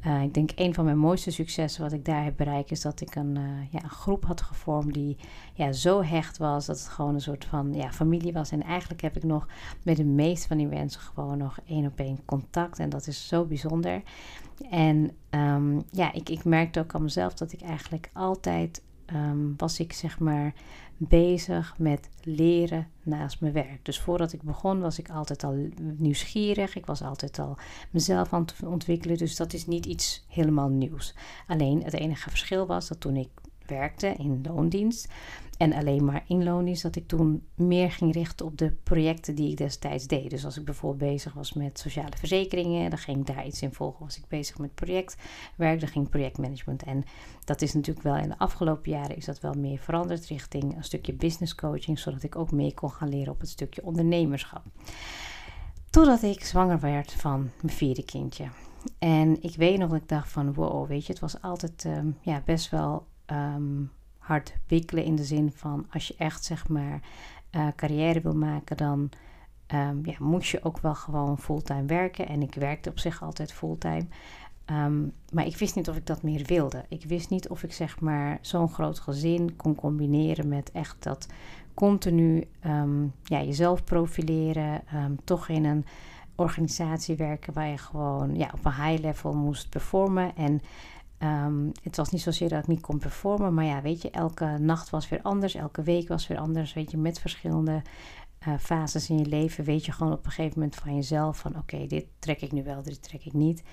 uh, 0.06 0.24
ik 0.24 0.34
denk 0.34 0.52
een 0.56 0.74
van 0.74 0.86
mijn 0.86 0.98
mooiste 0.98 1.32
successen 1.32 1.82
wat 1.82 1.92
ik 1.92 2.06
daar 2.06 2.24
heb 2.24 2.34
bereikt 2.38 2.72
is 2.72 2.82
dat 2.82 3.02
ik 3.02 3.16
een, 3.16 3.36
uh, 3.36 3.72
ja, 3.72 3.84
een 3.84 3.90
groep 3.90 4.26
had 4.26 4.42
gevormd 4.42 4.94
die 4.94 5.18
ja, 5.54 5.72
zo 5.72 6.04
hecht 6.04 6.38
was 6.38 6.66
dat 6.66 6.80
het 6.80 6.88
gewoon 6.88 7.14
een 7.14 7.22
soort 7.22 7.46
van 7.46 7.74
ja, 7.74 7.92
familie 7.92 8.34
was. 8.34 8.52
En 8.52 8.64
eigenlijk 8.64 9.02
heb 9.02 9.16
ik 9.16 9.24
nog 9.24 9.48
met 9.84 9.98
de 9.98 10.06
meeste 10.06 10.48
van 10.48 10.58
die 10.58 10.68
mensen 10.68 11.02
gewoon 11.02 11.38
nog 11.38 11.60
één 11.68 11.86
op 11.86 12.00
één 12.00 12.26
contact. 12.26 12.80
En 12.80 12.90
dat 12.90 13.08
is 13.08 13.28
zo 13.28 13.46
bijzonder. 13.46 14.02
En 14.70 15.12
um, 15.30 15.84
ja, 15.92 16.14
ik, 16.14 16.30
ik 16.30 16.44
merkte 16.44 16.80
ook 16.80 16.96
aan 16.96 17.04
mezelf 17.04 17.34
dat 17.34 17.52
ik 17.52 17.62
eigenlijk 17.62 18.10
altijd 18.14 18.82
um, 19.14 19.54
was 19.58 19.80
ik 19.80 19.94
zeg 19.94 20.20
maar 20.20 20.54
bezig 20.98 21.76
met 21.78 22.10
leren 22.24 22.88
naast 23.04 23.42
mijn 23.42 23.54
werk. 23.54 23.86
Dus 23.86 24.00
voordat 24.00 24.34
ik 24.34 24.42
begon 24.42 24.80
was 24.80 25.00
ik 25.00 25.10
altijd 25.10 25.44
al 25.44 25.70
nieuwsgierig. 25.98 26.76
Ik 26.76 26.86
was 26.86 27.02
altijd 27.02 27.40
al 27.40 27.58
mezelf 27.90 28.34
aan 28.34 28.42
het 28.42 28.56
ontwikkelen. 28.66 29.18
Dus 29.18 29.36
dat 29.36 29.54
is 29.54 29.68
niet 29.68 29.86
iets 29.86 30.26
helemaal 30.28 30.70
nieuws. 30.70 31.16
Alleen 31.48 31.84
het 31.84 31.94
enige 31.94 32.30
verschil 32.30 32.66
was 32.66 32.88
dat 32.88 33.00
toen 33.00 33.16
ik 33.16 33.30
werkte 33.66 34.08
in 34.08 34.42
loondienst, 34.44 35.08
en 35.60 35.74
alleen 35.74 36.06
maar 36.06 36.24
inloon 36.28 36.68
is 36.68 36.82
dat 36.82 36.96
ik 36.96 37.08
toen 37.08 37.48
meer 37.56 37.92
ging 37.92 38.14
richten 38.14 38.46
op 38.46 38.58
de 38.58 38.72
projecten 38.84 39.36
die 39.36 39.52
ik 39.52 39.58
destijds 39.58 40.08
deed. 40.08 40.30
Dus 40.30 40.46
als 40.46 40.58
ik 40.58 40.66
bijvoorbeeld 40.66 41.12
bezig 41.12 41.34
was 41.34 41.54
met 41.54 41.80
sociale 41.80 42.18
verzekeringen, 42.18 42.90
dan 42.90 43.00
ging 43.00 43.18
ik 43.18 43.36
daar 43.36 43.46
iets 43.46 43.62
in 43.62 43.74
volgen. 43.74 44.06
Was 44.06 44.18
ik 44.18 44.28
bezig 44.28 44.58
met 44.58 44.76
projectwerk, 44.76 45.80
dan 45.80 45.90
ging 45.90 46.10
projectmanagement. 46.10 46.84
En 46.84 47.04
dat 47.46 47.62
is 47.62 47.74
natuurlijk 47.74 48.06
wel 48.06 48.16
in 48.16 48.30
de 48.30 48.38
afgelopen 48.38 48.92
jaren 48.92 49.16
is 49.16 49.26
dat 49.26 49.40
wel 49.40 49.54
meer 49.54 49.80
veranderd 49.80 50.26
richting 50.26 50.76
een 50.76 50.84
stukje 50.84 51.14
business 51.14 51.56
coaching, 51.56 52.00
zodat 52.00 52.24
ik 52.24 52.36
ook 52.36 52.52
meer 52.52 52.74
kon 52.74 52.92
gaan 52.92 53.10
leren 53.10 53.34
op 53.34 53.40
het 53.40 53.50
stukje 53.50 53.84
ondernemerschap. 53.84 54.64
Totdat 55.90 56.22
ik 56.22 56.44
zwanger 56.46 56.80
werd 56.80 57.12
van 57.12 57.50
mijn 57.62 57.76
vierde 57.76 58.06
kindje. 58.06 58.46
En 59.00 59.42
ik 59.44 59.56
weet 59.56 59.78
nog 59.78 59.90
dat 59.90 60.02
ik 60.02 60.10
dacht 60.10 60.32
van 60.32 60.54
wow, 60.54 60.88
weet 60.88 61.06
je, 61.06 61.12
het 61.12 61.22
was 61.22 61.42
altijd 61.42 61.86
um, 61.86 62.18
ja, 62.22 62.42
best 62.46 62.70
wel 62.70 63.08
um, 63.28 63.92
hard 64.30 64.54
wikkelen 64.68 65.04
in 65.04 65.16
de 65.16 65.24
zin 65.24 65.52
van 65.56 65.86
als 65.90 66.08
je 66.08 66.16
echt 66.18 66.44
zeg 66.44 66.68
maar 66.68 67.00
uh, 67.56 67.68
carrière 67.76 68.22
wil 68.22 68.36
maken, 68.36 68.78
dan 68.78 69.10
um, 69.74 70.06
ja, 70.06 70.16
moet 70.20 70.48
je 70.48 70.64
ook 70.64 70.80
wel 70.80 70.96
gewoon 70.96 71.38
fulltime 71.38 71.86
werken. 71.86 72.28
En 72.28 72.42
ik 72.42 72.54
werkte 72.54 72.90
op 72.90 73.00
zich 73.00 73.24
altijd 73.24 73.54
fulltime. 73.54 74.06
Um, 74.66 75.14
maar 75.34 75.46
ik 75.46 75.58
wist 75.58 75.76
niet 75.76 75.90
of 75.90 75.96
ik 75.96 76.06
dat 76.06 76.24
meer 76.24 76.46
wilde. 76.46 76.86
Ik 76.90 77.04
wist 77.04 77.30
niet 77.30 77.50
of 77.50 77.64
ik 77.64 77.74
zeg 77.74 78.00
maar 78.00 78.38
zo'n 78.42 78.70
groot 78.70 79.00
gezin 79.00 79.56
kon 79.56 79.76
combineren 79.76 80.48
met 80.48 80.72
echt 80.72 80.96
dat 81.00 81.28
continu 81.74 82.44
um, 82.66 83.14
ja, 83.24 83.42
jezelf 83.42 83.84
profileren. 83.84 84.82
toch 85.24 85.48
in 85.50 85.66
een 85.66 85.86
organisatie 86.36 87.16
werken 87.16 87.54
waar 87.54 87.68
je 87.68 87.78
gewoon 87.78 88.36
ja, 88.36 88.52
op 88.54 88.66
een 88.66 88.84
high 88.84 89.02
level 89.02 89.34
moest 89.34 89.70
performen. 89.70 90.36
En 90.36 90.62
Um, 91.24 91.72
het 91.84 91.96
was 91.96 92.10
niet 92.10 92.22
zozeer 92.22 92.50
dat 92.50 92.60
ik 92.60 92.68
niet 92.68 92.82
kon 92.82 93.00
performen, 93.00 93.54
maar 93.54 93.66
ja, 93.66 93.82
weet 93.82 94.02
je, 94.02 94.10
elke 94.10 94.58
nacht 94.60 94.90
was 94.90 95.10
weer 95.10 95.22
anders, 95.22 95.56
elke 95.56 95.84
week 95.84 96.08
was 96.08 96.28
weer 96.28 96.38
anders, 96.38 96.74
weet 96.74 96.92
je, 96.92 96.98
met 96.98 97.20
verschillende 97.20 97.82
uh, 98.48 98.54
fases 98.60 99.10
in 99.10 99.18
je 99.18 99.26
leven 99.26 99.64
weet 99.64 99.86
je 99.86 99.92
gewoon 99.92 100.14
op 100.14 100.26
een 100.26 100.32
gegeven 100.32 100.60
moment 100.60 100.76
van 100.76 100.96
jezelf 100.96 101.38
van 101.38 101.58
oké, 101.58 101.86
dit 101.88 102.06
trek 102.20 102.42
ik 102.42 102.52
nu 102.52 102.64
wel, 102.64 102.84
dit 102.84 103.04
trek 103.04 103.26
ik 103.26 103.34
niet. 103.34 103.64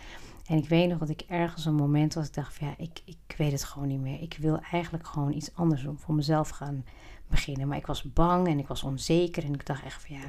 En 0.46 0.56
ik 0.56 0.68
weet 0.68 0.88
nog 0.88 0.98
dat 0.98 1.08
ik 1.08 1.20
ergens 1.28 1.64
een 1.64 1.74
moment 1.74 2.14
was, 2.14 2.26
ik 2.26 2.34
dacht 2.34 2.54
van 2.54 2.66
ja, 2.66 2.74
ik, 2.76 3.02
ik 3.04 3.34
weet 3.36 3.52
het 3.52 3.64
gewoon 3.64 3.88
niet 3.88 4.00
meer. 4.00 4.22
Ik 4.22 4.36
wil 4.40 4.60
eigenlijk 4.70 5.06
gewoon 5.06 5.32
iets 5.32 5.54
anders 5.54 5.82
doen, 5.82 5.98
voor 5.98 6.14
mezelf 6.14 6.48
gaan 6.48 6.84
beginnen. 7.28 7.68
Maar 7.68 7.78
ik 7.78 7.86
was 7.86 8.12
bang 8.12 8.46
en 8.46 8.58
ik 8.58 8.66
was 8.66 8.82
onzeker 8.82 9.44
en 9.44 9.54
ik 9.54 9.66
dacht 9.66 9.84
echt 9.84 10.06
van 10.06 10.16
ja, 10.16 10.22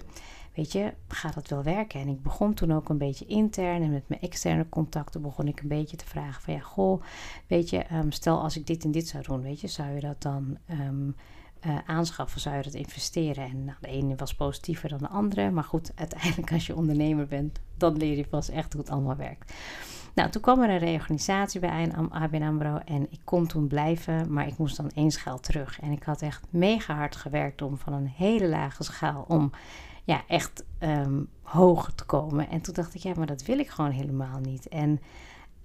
weet 0.57 0.71
je, 0.71 0.93
gaat 1.07 1.33
dat 1.33 1.47
wel 1.47 1.63
werken? 1.63 1.99
En 1.99 2.07
ik 2.07 2.21
begon 2.21 2.53
toen 2.53 2.73
ook 2.73 2.89
een 2.89 2.97
beetje 2.97 3.25
intern 3.25 3.83
en 3.83 3.91
met 3.91 4.09
mijn 4.09 4.21
externe 4.21 4.69
contacten 4.69 5.21
begon 5.21 5.47
ik 5.47 5.59
een 5.61 5.67
beetje 5.67 5.97
te 5.97 6.05
vragen 6.05 6.41
van 6.41 6.53
ja, 6.53 6.59
goh, 6.59 7.01
weet 7.47 7.69
je, 7.69 7.85
um, 7.93 8.11
stel 8.11 8.41
als 8.41 8.57
ik 8.57 8.67
dit 8.67 8.83
en 8.83 8.91
dit 8.91 9.07
zou 9.07 9.23
doen, 9.23 9.41
weet 9.41 9.61
je, 9.61 9.67
zou 9.67 9.89
je 9.89 9.99
dat 9.99 10.21
dan 10.21 10.57
um, 10.69 11.15
uh, 11.65 11.77
aanschaffen, 11.85 12.41
zou 12.41 12.55
je 12.55 12.63
dat 12.63 12.73
investeren? 12.73 13.43
En 13.43 13.65
nou, 13.65 13.77
de 13.81 13.87
ene 13.87 14.15
was 14.15 14.35
positiever 14.35 14.89
dan 14.89 14.97
de 14.97 15.07
andere, 15.07 15.51
maar 15.51 15.63
goed, 15.63 15.91
uiteindelijk 15.95 16.51
als 16.51 16.67
je 16.67 16.75
ondernemer 16.75 17.27
bent, 17.27 17.59
dan 17.77 17.97
leer 17.97 18.17
je 18.17 18.27
pas 18.27 18.49
echt 18.49 18.73
hoe 18.73 18.81
het 18.81 18.91
allemaal 18.91 19.15
werkt. 19.15 19.53
Nou, 20.13 20.29
toen 20.29 20.41
kwam 20.41 20.61
er 20.61 20.69
een 20.69 20.77
reorganisatie 20.77 21.59
bij 21.59 21.91
ABN 22.09 22.41
AMRO 22.41 22.77
en 22.85 23.07
ik 23.09 23.19
kon 23.23 23.47
toen 23.47 23.67
blijven, 23.67 24.33
maar 24.33 24.47
ik 24.47 24.57
moest 24.57 24.77
dan 24.77 24.89
één 24.89 25.11
schaal 25.11 25.39
terug. 25.39 25.79
En 25.79 25.91
ik 25.91 26.03
had 26.03 26.21
echt 26.21 26.45
mega 26.49 26.95
hard 26.95 27.15
gewerkt 27.15 27.61
om 27.61 27.77
van 27.77 27.93
een 27.93 28.07
hele 28.07 28.47
lage 28.47 28.83
schaal 28.83 29.25
om 29.27 29.51
ja, 30.07 30.23
echt 30.27 30.63
um, 30.79 31.29
hoger 31.41 31.95
te 31.95 32.05
komen. 32.05 32.49
En 32.49 32.61
toen 32.61 32.73
dacht 32.73 32.95
ik, 32.95 33.01
ja, 33.01 33.13
maar 33.15 33.27
dat 33.27 33.45
wil 33.45 33.59
ik 33.59 33.69
gewoon 33.69 33.91
helemaal 33.91 34.39
niet. 34.39 34.67
En 34.67 34.99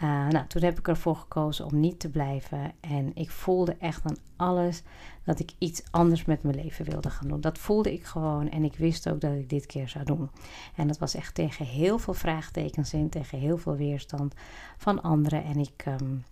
uh, 0.02 0.28
nou, 0.28 0.46
toen 0.46 0.62
heb 0.62 0.78
ik 0.78 0.88
ervoor 0.88 1.16
gekozen 1.16 1.64
om 1.64 1.80
niet 1.80 2.00
te 2.00 2.10
blijven. 2.10 2.72
En 2.80 3.10
ik 3.14 3.30
voelde 3.30 3.76
echt 3.78 4.04
aan 4.04 4.16
alles 4.36 4.82
dat 5.24 5.40
ik 5.40 5.52
iets 5.58 5.82
anders 5.90 6.24
met 6.24 6.42
mijn 6.42 6.54
leven 6.54 6.84
wilde 6.84 7.10
gaan 7.10 7.28
doen. 7.28 7.40
Dat 7.40 7.58
voelde 7.58 7.92
ik 7.92 8.04
gewoon. 8.04 8.50
En 8.50 8.64
ik 8.64 8.76
wist 8.76 9.08
ook 9.08 9.20
dat 9.20 9.32
ik 9.32 9.48
dit 9.48 9.66
keer 9.66 9.88
zou 9.88 10.04
doen. 10.04 10.30
En 10.76 10.86
dat 10.86 10.98
was 10.98 11.14
echt 11.14 11.34
tegen 11.34 11.66
heel 11.66 11.98
veel 11.98 12.14
vraagtekens 12.14 12.92
in, 12.92 13.08
tegen 13.08 13.38
heel 13.38 13.58
veel 13.58 13.76
weerstand 13.76 14.34
van 14.76 15.02
anderen. 15.02 15.44
En 15.44 15.56
ik. 15.56 15.84
Um, 15.86 16.24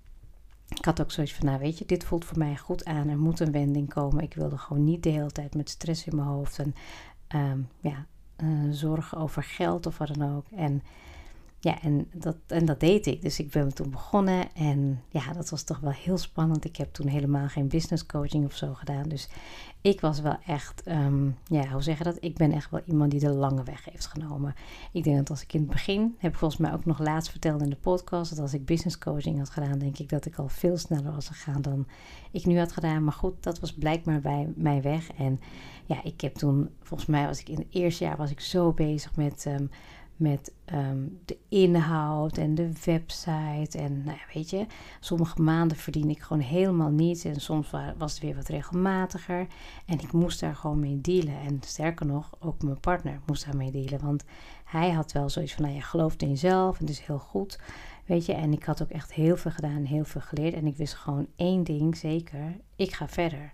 ik 0.79 0.85
had 0.85 1.00
ook 1.00 1.11
zoiets 1.11 1.35
van, 1.35 1.47
nou 1.47 1.59
weet 1.59 1.79
je, 1.79 1.87
dit 1.87 2.05
voelt 2.05 2.25
voor 2.25 2.38
mij 2.38 2.57
goed 2.57 2.85
aan. 2.85 3.09
Er 3.09 3.19
moet 3.19 3.40
een 3.40 3.52
wending 3.52 3.88
komen. 3.88 4.25
Ik 4.25 4.35
wilde 4.35 4.59
gewoon 4.59 4.85
niet 4.85 5.02
de 5.02 5.09
hele 5.09 5.31
tijd 5.31 5.55
met 5.55 5.69
stress 5.69 6.07
in 6.07 6.17
mijn 6.17 6.29
hoofd 6.29 6.59
en 6.59 6.75
um, 7.34 7.68
ja, 7.80 8.06
uh, 8.42 8.70
zorgen 8.70 9.18
over 9.18 9.42
geld 9.42 9.87
of 9.87 9.99
wat 9.99 10.14
dan 10.14 10.37
ook. 10.37 10.46
En 10.56 10.82
ja, 11.62 11.83
en 11.83 12.09
dat, 12.12 12.37
en 12.47 12.64
dat 12.64 12.81
deed 12.81 13.07
ik. 13.07 13.23
Dus 13.23 13.38
ik 13.38 13.50
ben 13.50 13.75
toen 13.75 13.90
begonnen 13.90 14.55
en 14.55 15.02
ja, 15.09 15.33
dat 15.33 15.50
was 15.50 15.62
toch 15.62 15.79
wel 15.81 15.93
heel 15.93 16.19
spannend. 16.19 16.64
Ik 16.64 16.76
heb 16.76 16.93
toen 16.93 17.07
helemaal 17.07 17.49
geen 17.49 17.69
business 17.69 18.07
coaching 18.07 18.45
of 18.45 18.57
zo 18.57 18.75
gedaan. 18.75 19.09
Dus 19.09 19.29
ik 19.81 20.00
was 20.00 20.21
wel 20.21 20.37
echt, 20.47 20.83
um, 20.88 21.37
ja, 21.45 21.69
hoe 21.69 21.83
zeg 21.83 21.99
je 21.99 22.05
dat? 22.05 22.17
Ik 22.21 22.37
ben 22.37 22.52
echt 22.52 22.71
wel 22.71 22.81
iemand 22.85 23.11
die 23.11 23.21
de 23.21 23.31
lange 23.31 23.62
weg 23.62 23.85
heeft 23.85 24.07
genomen. 24.07 24.55
Ik 24.93 25.05
denk 25.05 25.17
dat 25.17 25.31
als 25.31 25.43
ik 25.43 25.52
in 25.52 25.61
het 25.61 25.71
begin, 25.71 26.14
heb 26.19 26.33
ik 26.33 26.38
volgens 26.38 26.61
mij 26.61 26.73
ook 26.73 26.85
nog 26.85 26.99
laatst 26.99 27.31
verteld 27.31 27.62
in 27.62 27.71
de 27.71 27.76
podcast, 27.76 28.31
dat 28.31 28.38
als 28.38 28.55
ik 28.55 28.64
business 28.64 28.99
coaching 28.99 29.38
had 29.38 29.50
gedaan, 29.50 29.79
denk 29.79 29.99
ik 29.99 30.09
dat 30.09 30.26
ik 30.26 30.37
al 30.37 30.49
veel 30.49 30.76
sneller 30.76 31.12
was 31.12 31.29
gegaan 31.29 31.62
dan 31.62 31.87
ik 32.31 32.47
nu 32.47 32.59
had 32.59 32.73
gedaan. 32.73 33.05
Maar 33.05 33.12
goed, 33.12 33.43
dat 33.43 33.61
was 33.61 33.75
blijkbaar 33.75 34.21
bij 34.21 34.52
mij 34.57 34.83
weg. 34.83 35.12
En 35.12 35.40
ja, 35.87 36.05
ik 36.05 36.21
heb 36.21 36.35
toen, 36.35 36.71
volgens 36.83 37.09
mij 37.09 37.26
was 37.26 37.40
ik 37.40 37.49
in 37.49 37.59
het 37.59 37.69
eerste 37.71 38.05
jaar, 38.05 38.17
was 38.17 38.31
ik 38.31 38.40
zo 38.40 38.73
bezig 38.73 39.17
met... 39.17 39.45
Um, 39.49 39.71
met 40.21 40.53
ehm, 40.65 41.07
de 41.25 41.37
inhoud 41.49 42.39
en 42.39 42.55
de 42.55 42.73
website. 42.85 43.79
En 43.79 44.03
nou 44.05 44.17
ja, 44.17 44.35
weet 44.35 44.50
je, 44.50 44.67
sommige 45.00 45.43
maanden 45.43 45.77
verdien 45.77 46.11
ik 46.11 46.21
gewoon 46.21 46.43
helemaal 46.43 46.91
niets. 46.91 47.25
En 47.25 47.41
soms 47.41 47.71
was 47.99 48.12
het 48.12 48.23
weer 48.23 48.35
wat 48.35 48.49
regelmatiger. 48.49 49.47
En 49.87 50.00
ik 50.00 50.12
moest 50.12 50.41
daar 50.41 50.55
gewoon 50.57 50.81
mee 50.81 51.00
dealen. 51.00 51.41
En 51.41 51.61
sterker 51.65 52.07
nog, 52.07 52.31
ook 52.39 52.62
mijn 52.62 52.81
partner 52.81 53.21
moest 53.27 53.45
daarmee 53.45 53.71
dealen. 53.71 54.00
Want 54.00 54.25
hij 54.65 54.91
had 54.91 55.12
wel 55.12 55.29
zoiets 55.29 55.55
van, 55.55 55.62
nou 55.65 55.75
je 55.75 55.83
gelooft 55.83 56.23
in 56.23 56.29
jezelf 56.29 56.79
en 56.79 56.87
het 56.87 56.95
is 56.95 57.07
heel 57.07 57.19
goed. 57.19 57.59
Weet 58.07 58.27
je, 58.27 58.33
en 58.33 58.53
ik 58.53 58.65
had 58.65 58.83
ook 58.83 58.91
echt 58.91 59.12
heel 59.12 59.37
veel 59.37 59.50
gedaan, 59.50 59.85
heel 59.85 60.05
veel 60.05 60.21
geleerd. 60.21 60.55
En 60.55 60.67
ik 60.67 60.77
wist 60.77 60.95
gewoon 60.95 61.27
één 61.37 61.65
ding 61.65 61.97
zeker, 61.97 62.57
ik 62.77 62.93
ga 62.93 63.09
verder. 63.09 63.53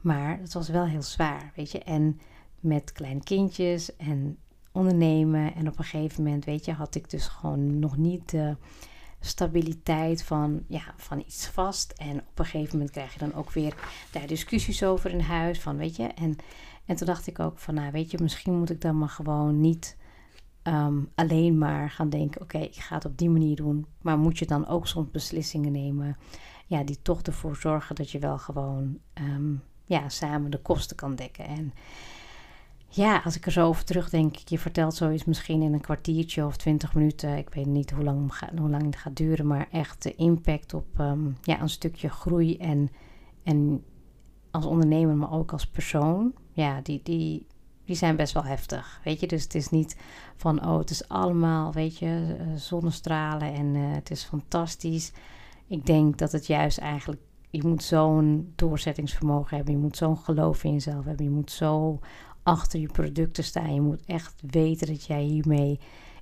Maar 0.00 0.38
het 0.38 0.52
was 0.52 0.68
wel 0.68 0.86
heel 0.86 1.02
zwaar, 1.02 1.52
weet 1.54 1.70
je. 1.70 1.78
En 1.78 2.20
met 2.60 2.92
kleine 2.92 3.22
kindjes 3.22 3.96
en 3.96 4.38
ondernemen. 4.76 5.54
En 5.54 5.68
op 5.68 5.78
een 5.78 5.84
gegeven 5.84 6.22
moment, 6.22 6.44
weet 6.44 6.64
je, 6.64 6.72
had 6.72 6.94
ik 6.94 7.10
dus 7.10 7.26
gewoon 7.26 7.78
nog 7.78 7.96
niet 7.96 8.30
de 8.30 8.56
stabiliteit 9.20 10.22
van, 10.22 10.62
ja, 10.68 10.94
van 10.96 11.18
iets 11.18 11.46
vast. 11.46 11.92
En 11.92 12.18
op 12.18 12.38
een 12.38 12.44
gegeven 12.44 12.72
moment 12.72 12.90
krijg 12.90 13.12
je 13.12 13.18
dan 13.18 13.34
ook 13.34 13.52
weer 13.52 13.74
daar 14.12 14.26
discussies 14.26 14.84
over 14.84 15.10
in 15.10 15.20
huis. 15.20 15.60
Van, 15.60 15.76
weet 15.76 15.96
je, 15.96 16.06
en, 16.06 16.36
en 16.84 16.96
toen 16.96 17.06
dacht 17.06 17.26
ik 17.26 17.38
ook 17.38 17.58
van, 17.58 17.74
nou 17.74 17.92
weet 17.92 18.10
je, 18.10 18.18
misschien 18.22 18.58
moet 18.58 18.70
ik 18.70 18.80
dan 18.80 18.98
maar 18.98 19.08
gewoon 19.08 19.60
niet 19.60 19.96
ehm, 20.62 20.98
alleen 21.14 21.58
maar 21.58 21.90
gaan 21.90 22.08
denken, 22.08 22.40
oké, 22.40 22.58
ik 22.58 22.74
ga 22.74 22.94
het 22.94 23.04
op 23.04 23.18
die 23.18 23.30
manier 23.30 23.56
doen. 23.56 23.86
Maar 24.00 24.18
moet 24.18 24.38
je 24.38 24.46
dan 24.46 24.66
ook 24.66 24.86
soms 24.86 25.10
beslissingen 25.10 25.72
nemen, 25.72 26.16
ja, 26.66 26.84
die 26.84 27.02
toch 27.02 27.22
ervoor 27.22 27.56
zorgen 27.56 27.94
dat 27.94 28.10
je 28.10 28.18
wel 28.18 28.38
gewoon, 28.38 28.98
ehm, 29.12 29.54
ja, 29.84 30.08
samen 30.08 30.50
de 30.50 30.62
kosten 30.62 30.96
kan 30.96 31.14
dekken. 31.14 31.44
En 31.44 31.72
ja, 32.96 33.20
als 33.24 33.36
ik 33.36 33.46
er 33.46 33.52
zo 33.52 33.66
over 33.66 33.84
terugdenk, 33.84 34.36
je 34.36 34.58
vertelt 34.58 34.94
zoiets 34.94 35.24
misschien 35.24 35.62
in 35.62 35.72
een 35.72 35.80
kwartiertje 35.80 36.46
of 36.46 36.56
twintig 36.56 36.94
minuten. 36.94 37.36
Ik 37.36 37.50
weet 37.54 37.66
niet 37.66 37.90
hoe 37.90 38.04
lang, 38.04 38.32
hoe 38.58 38.70
lang 38.70 38.82
het 38.84 38.96
gaat 38.96 39.16
duren, 39.16 39.46
maar 39.46 39.68
echt 39.70 40.02
de 40.02 40.14
impact 40.14 40.74
op 40.74 40.98
um, 40.98 41.36
ja, 41.42 41.60
een 41.60 41.68
stukje 41.68 42.08
groei 42.08 42.56
en, 42.56 42.90
en 43.42 43.84
als 44.50 44.64
ondernemer, 44.64 45.16
maar 45.16 45.32
ook 45.32 45.52
als 45.52 45.66
persoon. 45.66 46.32
Ja, 46.52 46.80
die, 46.80 47.00
die, 47.02 47.46
die 47.84 47.96
zijn 47.96 48.16
best 48.16 48.32
wel 48.32 48.44
heftig. 48.44 49.00
Weet 49.04 49.20
je, 49.20 49.26
dus 49.26 49.42
het 49.42 49.54
is 49.54 49.70
niet 49.70 49.96
van, 50.36 50.66
oh, 50.66 50.78
het 50.78 50.90
is 50.90 51.08
allemaal, 51.08 51.72
weet 51.72 51.98
je, 51.98 52.36
eh, 52.38 52.46
zonnestralen 52.54 53.54
en 53.54 53.74
uh, 53.74 53.94
het 53.94 54.10
is 54.10 54.24
fantastisch. 54.24 55.12
Ik 55.66 55.86
denk 55.86 56.18
dat 56.18 56.32
het 56.32 56.46
juist 56.46 56.78
eigenlijk, 56.78 57.20
je 57.50 57.66
moet 57.66 57.82
zo'n 57.82 58.52
doorzettingsvermogen 58.54 59.56
hebben, 59.56 59.74
je 59.74 59.80
moet 59.80 59.96
zo'n 59.96 60.16
geloof 60.16 60.64
in 60.64 60.72
jezelf 60.72 61.04
hebben, 61.04 61.24
je 61.24 61.30
moet 61.30 61.50
zo 61.50 62.00
achter 62.46 62.80
je 62.80 62.86
producten 62.92 63.44
staan. 63.44 63.74
Je 63.74 63.80
moet 63.80 64.04
echt 64.06 64.42
weten 64.50 64.86
dat 64.86 65.04
jij 65.04 65.22
hiermee 65.22 65.78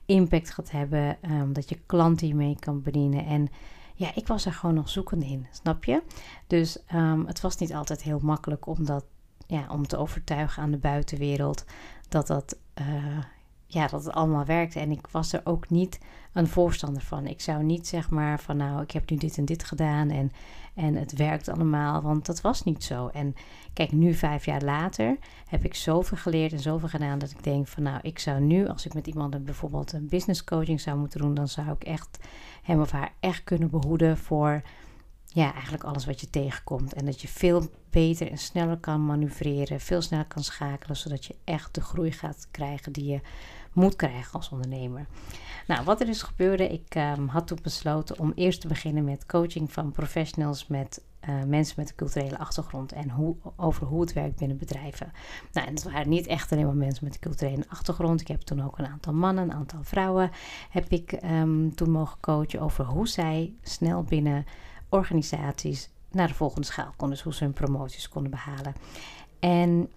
impact 0.07 0.50
gaat 0.50 0.71
hebben, 0.71 1.16
um, 1.31 1.52
dat 1.52 1.69
je 1.69 1.78
klanten 1.87 2.26
hiermee 2.26 2.57
kan 2.59 2.83
bedienen. 2.83 3.26
En 3.26 3.49
ja, 3.95 4.11
ik 4.14 4.26
was 4.26 4.47
er 4.47 4.52
gewoon 4.52 4.75
nog 4.75 4.88
zoekende 4.88 5.26
in, 5.26 5.47
snap 5.52 5.85
je? 5.85 6.02
Dus 6.47 6.78
um, 6.95 7.26
het 7.26 7.40
was 7.40 7.57
niet 7.57 7.75
altijd 7.75 8.02
heel 8.02 8.19
makkelijk 8.23 8.66
om 8.66 8.85
dat, 8.85 9.04
ja, 9.47 9.66
om 9.69 9.87
te 9.87 9.97
overtuigen 9.97 10.62
aan 10.62 10.71
de 10.71 10.78
buitenwereld 10.78 11.64
dat 12.09 12.26
dat, 12.26 12.59
uh, 12.81 13.19
ja, 13.66 13.87
dat 13.87 14.04
het 14.04 14.14
allemaal 14.14 14.45
werkte. 14.45 14.81
En 14.81 14.90
ik 14.90 15.07
was 15.07 15.33
er 15.33 15.40
ook 15.45 15.71
niet 15.71 15.99
een 16.33 16.49
voorstander 16.49 17.02
van. 17.02 17.26
Ik 17.26 17.40
zou 17.40 17.62
niet 17.62 17.87
zeg 17.87 18.11
maar 18.11 18.40
van 18.40 18.57
nou, 18.57 18.83
ik 18.83 18.90
heb 18.90 19.11
nu 19.11 19.16
dit 19.16 19.38
en 19.38 19.45
dit 19.45 19.64
gedaan 19.64 20.11
en, 20.11 20.33
en 20.75 20.95
het 20.95 21.16
werkt 21.16 21.49
allemaal, 21.49 22.02
want 22.02 22.26
dat 22.26 22.40
was 22.40 22.62
niet 22.62 22.85
zo. 22.85 23.09
En 23.09 23.35
kijk, 23.73 23.93
nu 23.93 24.14
vijf 24.14 24.45
jaar 24.45 24.62
later 24.62 25.16
heb 25.49 25.64
ik 25.64 25.75
zoveel 25.75 26.16
geleerd 26.16 26.52
en 26.52 26.61
zoveel 26.61 26.88
gedaan 26.88 27.19
dat 27.19 27.31
ik 27.31 27.43
denk 27.43 27.66
van 27.69 27.83
nou, 27.83 27.99
ik 28.02 28.19
zou 28.19 28.40
nu, 28.40 28.69
als 28.69 28.87
ik 28.87 28.95
met 28.95 29.07
iemand 29.07 29.45
bijvoorbeeld 29.45 29.93
een 29.93 30.09
business 30.09 30.45
coaching 30.45 30.81
zou 30.81 30.99
moeten 30.99 31.21
doen, 31.21 31.35
dan 31.35 31.49
zou 31.49 31.71
ik 31.71 31.85
echt 31.85 32.19
hem 32.62 32.81
of 32.81 32.90
haar 32.90 33.12
echt 33.21 33.45
kunnen 33.45 33.71
behoeden 33.71 34.19
voor 34.19 34.62
ja, 35.35 35.53
eigenlijk 35.53 35.85
alles 35.85 36.07
wat 36.07 36.21
je 36.21 36.31
tegenkomt. 36.31 36.93
En 36.93 37.05
dat 37.05 37.21
je 37.21 37.29
veel 37.29 37.71
beter 37.91 38.31
en 38.31 38.38
sneller 38.38 38.76
kan 38.76 39.07
manoeuvreren, 39.07 39.81
veel 39.81 40.03
sneller 40.03 40.26
kan 40.26 40.43
schakelen, 40.43 40.97
zodat 40.97 41.25
je 41.25 41.35
echt 41.45 41.75
de 41.75 41.81
groei 41.81 42.12
gaat 42.12 42.49
krijgen 42.50 42.93
die 42.93 43.05
je 43.05 43.21
moet 43.73 43.97
krijgen 43.97 44.33
als 44.33 44.49
ondernemer. 44.49 45.07
Nou, 45.67 45.85
wat 45.85 46.00
er 46.00 46.07
dus 46.07 46.23
gebeurde, 46.23 46.69
ik 46.69 46.95
um, 46.95 47.29
had 47.29 47.47
toen 47.47 47.59
besloten 47.62 48.19
om 48.19 48.33
eerst 48.35 48.61
te 48.61 48.69
beginnen 48.69 49.05
met 49.05 49.26
coaching 49.26 49.73
van 49.73 49.93
professionals 49.93 50.67
met 50.67 51.03
uh, 51.29 51.43
mensen 51.43 51.75
met 51.79 51.88
een 51.88 51.97
culturele 51.97 52.38
achtergrond 52.38 52.93
en 52.93 53.11
hoe, 53.11 53.37
over 53.57 53.87
hoe 53.87 54.00
het 54.00 54.12
werkt 54.12 54.37
binnen 54.37 54.57
bedrijven. 54.57 55.12
Nou, 55.53 55.67
en 55.67 55.75
dat 55.75 55.85
waren 55.85 56.09
niet 56.09 56.26
echt 56.26 56.53
alleen 56.53 56.67
maar 56.67 56.76
mensen 56.76 57.05
met 57.05 57.14
een 57.14 57.21
culturele 57.21 57.64
achtergrond. 57.69 58.21
Ik 58.21 58.29
heb 58.29 58.41
toen 58.41 58.64
ook 58.64 58.79
een 58.79 58.87
aantal 58.87 59.12
mannen, 59.12 59.45
een 59.45 59.53
aantal 59.53 59.83
vrouwen 59.83 60.31
heb 60.71 60.88
ik 60.88 61.19
um, 61.25 61.75
toen 61.75 61.91
mogen 61.91 62.21
coachen 62.21 62.61
over 62.61 62.85
hoe 62.85 63.09
zij 63.09 63.55
snel 63.62 64.03
binnen 64.03 64.45
organisaties 64.95 65.91
naar 66.11 66.29
de 66.29 66.35
volgende 66.35 66.67
schaal 66.67 66.93
konden, 66.97 67.17
dus 67.17 67.25
hoe 67.25 67.35
ze 67.35 67.45
hun 67.45 67.53
promoties 67.53 68.09
konden 68.09 68.31
behalen. 68.31 68.75
En 69.39 69.89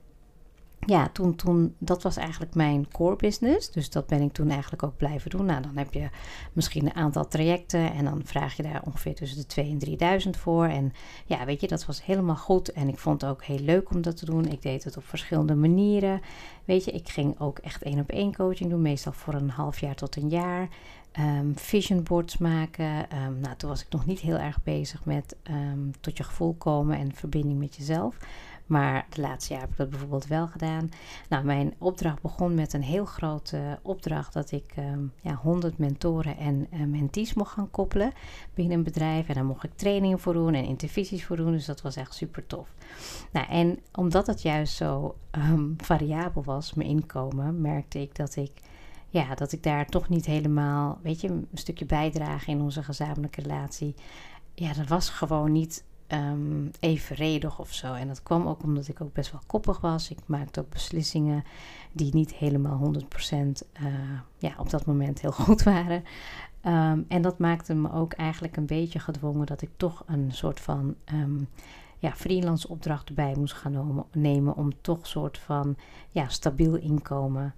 ja, 0.88 1.10
toen, 1.10 1.36
toen, 1.36 1.76
dat 1.78 2.04
was 2.04 2.18
eigenlijk 2.18 2.56
mijn 2.56 2.88
core 2.92 3.16
business. 3.16 3.72
Dus 3.72 3.90
dat 3.90 4.08
ben 4.08 4.22
ik 4.22 4.34
toen 4.34 4.50
eigenlijk 4.50 4.84
ook 4.84 4.98
blijven 4.98 5.30
doen. 5.30 5.46
Nou, 5.46 5.62
dan 5.62 5.78
heb 5.78 5.94
je 5.94 6.10
misschien 6.54 6.86
een 6.86 6.96
aantal 6.96 7.28
trajecten 7.28 7.94
en 7.94 8.06
dan 8.06 8.22
vraag 8.24 8.56
je 8.58 8.64
daar 8.64 8.82
ongeveer 8.86 9.16
tussen 9.16 9.38
de 9.38 9.46
2 9.46 9.70
en 9.70 9.78
3000 9.78 10.38
voor. 10.38 10.66
En 10.66 10.94
ja, 11.26 11.46
weet 11.46 11.62
je, 11.62 11.68
dat 11.68 11.86
was 11.86 12.06
helemaal 12.06 12.36
goed. 12.36 12.72
En 12.72 12.88
ik 12.88 12.98
vond 12.98 13.22
het 13.22 13.30
ook 13.30 13.44
heel 13.44 13.60
leuk 13.60 13.90
om 13.90 14.02
dat 14.02 14.18
te 14.18 14.26
doen. 14.26 14.46
Ik 14.46 14.62
deed 14.62 14.84
het 14.84 14.98
op 14.98 15.06
verschillende 15.06 15.56
manieren. 15.56 16.22
Weet 16.66 16.86
je, 16.86 16.92
ik 16.92 17.10
ging 17.10 17.40
ook 17.40 17.58
echt 17.60 17.84
één 17.84 18.00
op 18.00 18.10
één 18.10 18.36
coaching 18.36 18.70
doen, 18.70 18.82
meestal 18.82 19.14
voor 19.14 19.34
een 19.34 19.50
half 19.50 19.80
jaar 19.80 19.96
tot 19.96 20.16
een 20.16 20.30
jaar. 20.30 20.70
Um, 21.20 21.58
vision 21.58 22.04
boards 22.04 22.38
maken. 22.38 22.86
Um, 23.26 23.40
nou, 23.40 23.56
toen 23.56 23.70
was 23.70 23.82
ik 23.82 23.90
nog 23.90 24.06
niet 24.06 24.20
heel 24.20 24.38
erg 24.38 24.64
bezig 24.64 25.06
met 25.06 25.36
um, 25.50 25.92
tot 26.00 26.18
je 26.18 26.24
gevoel 26.24 26.54
komen 26.54 26.98
en 26.98 27.14
verbinding 27.14 27.60
met 27.60 27.76
jezelf. 27.76 28.18
Maar 28.66 29.06
de 29.10 29.22
laatste 29.22 29.54
jaar 29.54 29.62
heb 29.62 29.72
ik 29.72 29.78
dat 29.78 29.90
bijvoorbeeld 29.90 30.28
wel 30.28 30.48
gedaan. 30.48 30.90
Nou, 31.30 31.46
mijn 31.46 31.74
opdracht 31.78 32.22
begon 32.22 32.56
met 32.56 32.74
een 32.74 32.84
heel 32.84 33.06
grote 33.06 33.80
opdracht 33.82 34.34
dat 34.34 34.52
ik 34.52 34.74
um, 34.80 35.12
ja, 35.22 35.34
100 35.34 35.78
mentoren 35.78 36.38
en 36.38 36.68
uh, 36.74 36.86
mentees 36.86 37.34
mocht 37.34 37.52
gaan 37.52 37.72
koppelen 37.72 38.12
binnen 38.54 38.78
een 38.78 38.84
bedrijf. 38.84 39.28
En 39.28 39.34
daar 39.34 39.46
mocht 39.46 39.64
ik 39.64 39.76
trainingen 39.76 40.20
voor 40.20 40.34
doen 40.34 40.54
en 40.54 40.66
intervisies 40.66 41.26
voor 41.26 41.36
doen. 41.36 41.52
Dus 41.52 41.66
dat 41.66 41.82
was 41.82 41.96
echt 41.96 42.14
super 42.14 42.46
tof. 42.48 42.74
Nou, 43.32 43.48
en 43.48 43.80
omdat 43.94 44.28
het 44.28 44.42
juist 44.42 44.76
zo 44.76 45.16
variabel 45.78 46.44
was, 46.44 46.74
mijn 46.74 46.90
inkomen, 46.90 47.62
merkte 47.62 48.02
ik 48.02 48.16
dat 48.16 48.36
ik 48.36 48.52
ja, 49.10 49.36
dat 49.36 49.52
ik 49.52 49.64
daar 49.64 49.86
toch 49.86 50.10
niet 50.10 50.26
helemaal, 50.26 51.00
weet 51.04 51.22
je, 51.22 51.28
een 51.28 51.48
stukje 51.54 51.86
bijdrage 51.86 52.52
in 52.52 52.62
onze 52.62 52.84
gezamenlijke 52.84 53.42
relatie. 53.42 53.96
Ja, 54.54 54.74
dat 54.74 54.88
was 54.88 55.10
gewoon 55.10 55.52
niet 55.52 55.84
um, 56.08 56.72
evenredig 56.80 57.60
of 57.60 57.74
zo. 57.74 57.94
En 57.94 58.08
dat 58.08 58.24
kwam 58.24 58.48
ook 58.48 58.64
omdat 58.64 58.88
ik 58.88 59.02
ook 59.02 59.14
best 59.14 59.32
wel 59.32 59.42
koppig 59.48 59.80
was. 59.80 60.10
Ik 60.10 60.20
maakte 60.26 60.60
ook 60.60 60.70
beslissingen 60.70 61.44
die 61.92 62.14
niet 62.14 62.34
helemaal 62.34 62.94
100% 62.94 62.98
uh, 62.98 63.88
ja, 64.38 64.56
op 64.58 64.70
dat 64.70 64.86
moment 64.86 65.22
heel 65.22 65.32
goed 65.46 65.64
waren. 65.64 66.04
Um, 66.66 67.06
en 67.08 67.22
dat 67.22 67.40
maakte 67.40 67.74
me 67.74 67.92
ook 67.92 68.14
eigenlijk 68.14 68.58
een 68.58 68.66
beetje 68.66 69.00
gedwongen 69.00 69.46
dat 69.46 69.62
ik 69.62 69.70
toch 69.78 70.04
een 70.06 70.32
soort 70.32 70.60
van 70.60 70.96
um, 71.14 71.48
ja, 71.98 72.12
freelance 72.12 72.70
opdracht 72.70 73.08
erbij 73.08 73.34
moest 73.38 73.54
gaan 73.54 74.06
nemen 74.12 74.56
om 74.56 74.82
toch 74.82 75.00
een 75.00 75.06
soort 75.06 75.38
van 75.38 75.76
ja, 76.10 76.28
stabiel 76.28 76.76
inkomen 76.76 77.54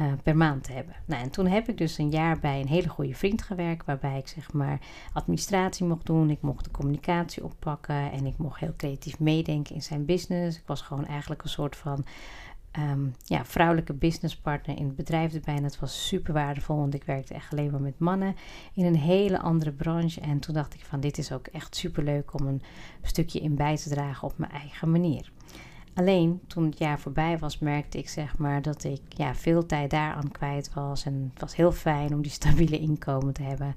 uh, 0.00 0.12
per 0.22 0.36
maand 0.36 0.64
te 0.64 0.72
hebben. 0.72 0.94
Nou, 1.04 1.22
en 1.22 1.30
toen 1.30 1.46
heb 1.46 1.68
ik 1.68 1.78
dus 1.78 1.98
een 1.98 2.10
jaar 2.10 2.38
bij 2.38 2.60
een 2.60 2.68
hele 2.68 2.88
goede 2.88 3.14
vriend 3.14 3.42
gewerkt, 3.42 3.86
waarbij 3.86 4.18
ik 4.18 4.28
zeg 4.28 4.52
maar 4.52 4.78
administratie 5.12 5.86
mocht 5.86 6.06
doen. 6.06 6.30
Ik 6.30 6.40
mocht 6.40 6.64
de 6.64 6.70
communicatie 6.70 7.44
oppakken 7.44 8.12
en 8.12 8.26
ik 8.26 8.38
mocht 8.38 8.60
heel 8.60 8.74
creatief 8.76 9.18
meedenken 9.18 9.74
in 9.74 9.82
zijn 9.82 10.04
business. 10.04 10.58
Ik 10.58 10.66
was 10.66 10.80
gewoon 10.80 11.06
eigenlijk 11.06 11.42
een 11.42 11.48
soort 11.48 11.76
van 11.76 12.04
um, 12.78 13.14
ja, 13.24 13.44
vrouwelijke 13.44 13.92
businesspartner 13.92 14.76
in 14.76 14.86
het 14.86 14.96
bedrijf 14.96 15.34
erbij. 15.34 15.54
En 15.54 15.62
dat 15.62 15.78
was 15.78 16.06
super 16.06 16.32
waardevol, 16.34 16.76
want 16.76 16.94
ik 16.94 17.04
werkte 17.04 17.34
echt 17.34 17.52
alleen 17.52 17.70
maar 17.70 17.80
met 17.80 17.98
mannen 17.98 18.36
in 18.74 18.84
een 18.84 18.96
hele 18.96 19.40
andere 19.40 19.72
branche. 19.72 20.20
En 20.20 20.38
toen 20.38 20.54
dacht 20.54 20.74
ik 20.74 20.84
van 20.84 21.00
dit 21.00 21.18
is 21.18 21.32
ook 21.32 21.46
echt 21.46 21.76
super 21.76 22.04
leuk 22.04 22.40
om 22.40 22.46
een 22.46 22.62
stukje 23.02 23.40
in 23.40 23.54
bij 23.54 23.76
te 23.76 23.88
dragen 23.88 24.28
op 24.28 24.38
mijn 24.38 24.52
eigen 24.52 24.90
manier. 24.90 25.30
Alleen 26.00 26.40
toen 26.46 26.64
het 26.64 26.78
jaar 26.78 27.00
voorbij 27.00 27.38
was, 27.38 27.58
merkte 27.58 27.98
ik 27.98 28.08
zeg 28.08 28.38
maar 28.38 28.62
dat 28.62 28.84
ik 28.84 29.00
ja, 29.08 29.34
veel 29.34 29.66
tijd 29.66 29.90
daaraan 29.90 30.30
kwijt 30.30 30.74
was. 30.74 31.04
En 31.04 31.30
het 31.32 31.40
was 31.40 31.56
heel 31.56 31.72
fijn 31.72 32.14
om 32.14 32.22
die 32.22 32.30
stabiele 32.40 32.78
inkomen 32.78 33.32
te 33.32 33.42
hebben. 33.42 33.74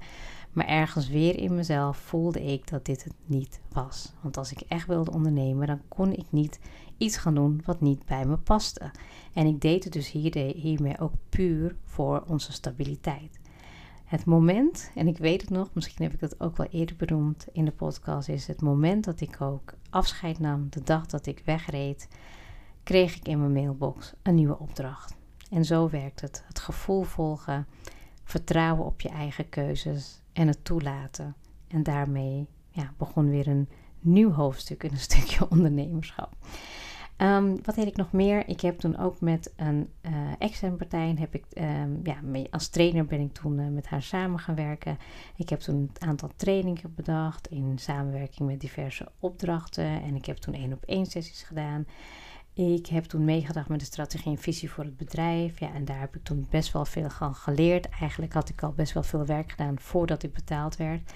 Maar 0.52 0.66
ergens 0.66 1.08
weer 1.08 1.38
in 1.38 1.54
mezelf 1.54 1.96
voelde 1.96 2.44
ik 2.44 2.68
dat 2.68 2.84
dit 2.84 3.04
het 3.04 3.14
niet 3.24 3.60
was. 3.72 4.12
Want 4.20 4.36
als 4.36 4.52
ik 4.52 4.60
echt 4.60 4.86
wilde 4.86 5.10
ondernemen, 5.12 5.66
dan 5.66 5.80
kon 5.88 6.12
ik 6.12 6.26
niet 6.30 6.60
iets 6.96 7.16
gaan 7.16 7.34
doen 7.34 7.62
wat 7.64 7.80
niet 7.80 8.04
bij 8.06 8.24
me 8.24 8.36
paste. 8.36 8.90
En 9.32 9.46
ik 9.46 9.60
deed 9.60 9.84
het 9.84 9.92
dus 9.92 10.10
hiermee 10.10 11.00
ook 11.00 11.12
puur 11.28 11.76
voor 11.84 12.24
onze 12.26 12.52
stabiliteit. 12.52 13.40
Het 14.04 14.24
moment, 14.24 14.90
en 14.94 15.08
ik 15.08 15.18
weet 15.18 15.40
het 15.40 15.50
nog, 15.50 15.70
misschien 15.72 16.04
heb 16.04 16.12
ik 16.12 16.20
dat 16.20 16.40
ook 16.40 16.56
wel 16.56 16.66
eerder 16.66 16.96
benoemd 16.96 17.46
in 17.52 17.64
de 17.64 17.72
podcast, 17.72 18.28
is 18.28 18.46
het 18.46 18.60
moment 18.60 19.04
dat 19.04 19.20
ik 19.20 19.40
ook 19.40 19.74
afscheid 19.90 20.38
nam, 20.38 20.66
de 20.70 20.82
dag 20.82 21.06
dat 21.06 21.26
ik 21.26 21.42
wegreed, 21.44 22.08
kreeg 22.82 23.16
ik 23.16 23.28
in 23.28 23.38
mijn 23.38 23.52
mailbox 23.52 24.12
een 24.22 24.34
nieuwe 24.34 24.58
opdracht. 24.58 25.16
En 25.50 25.64
zo 25.64 25.88
werkt 25.88 26.20
het. 26.20 26.44
Het 26.46 26.58
gevoel 26.58 27.02
volgen, 27.02 27.66
vertrouwen 28.24 28.84
op 28.84 29.00
je 29.00 29.08
eigen 29.08 29.48
keuzes 29.48 30.22
en 30.32 30.48
het 30.48 30.64
toelaten. 30.64 31.34
En 31.68 31.82
daarmee 31.82 32.46
ja, 32.70 32.92
begon 32.96 33.28
weer 33.30 33.46
een 33.46 33.68
nieuw 34.00 34.30
hoofdstuk 34.30 34.82
in 34.82 34.90
een 34.90 34.98
stukje 34.98 35.48
ondernemerschap. 35.50 36.36
Um, 37.18 37.58
wat 37.62 37.74
deed 37.74 37.86
ik 37.86 37.96
nog 37.96 38.12
meer? 38.12 38.48
Ik 38.48 38.60
heb 38.60 38.78
toen 38.78 38.98
ook 38.98 39.20
met 39.20 39.52
een 39.56 39.88
uh, 40.02 40.12
externe 40.38 40.76
partij, 40.76 41.14
heb 41.18 41.34
ik, 41.34 41.44
um, 41.58 42.00
ja, 42.02 42.16
als 42.50 42.68
trainer 42.68 43.06
ben 43.06 43.20
ik 43.20 43.32
toen 43.32 43.58
uh, 43.58 43.68
met 43.68 43.86
haar 43.86 44.02
samen 44.02 44.38
gaan 44.38 44.54
werken. 44.54 44.98
Ik 45.36 45.48
heb 45.48 45.60
toen 45.60 45.74
een 45.76 46.08
aantal 46.08 46.30
trainingen 46.36 46.94
bedacht 46.94 47.46
in 47.46 47.78
samenwerking 47.78 48.48
met 48.48 48.60
diverse 48.60 49.08
opdrachten. 49.18 50.02
En 50.02 50.14
ik 50.14 50.24
heb 50.24 50.36
toen 50.36 50.54
één 50.54 50.72
op 50.72 50.84
één 50.84 51.06
sessies 51.06 51.42
gedaan. 51.42 51.86
Ik 52.54 52.86
heb 52.86 53.04
toen 53.04 53.24
meegedacht 53.24 53.68
met 53.68 53.80
de 53.80 53.84
strategie 53.84 54.32
en 54.32 54.38
visie 54.38 54.70
voor 54.70 54.84
het 54.84 54.96
bedrijf. 54.96 55.60
Ja, 55.60 55.72
en 55.72 55.84
daar 55.84 56.00
heb 56.00 56.16
ik 56.16 56.24
toen 56.24 56.46
best 56.50 56.72
wel 56.72 56.84
veel 56.84 57.10
van 57.10 57.34
geleerd. 57.34 57.88
Eigenlijk 57.88 58.32
had 58.32 58.48
ik 58.48 58.62
al 58.62 58.72
best 58.72 58.92
wel 58.92 59.02
veel 59.02 59.26
werk 59.26 59.50
gedaan 59.50 59.78
voordat 59.78 60.22
ik 60.22 60.32
betaald 60.32 60.76
werd. 60.76 61.12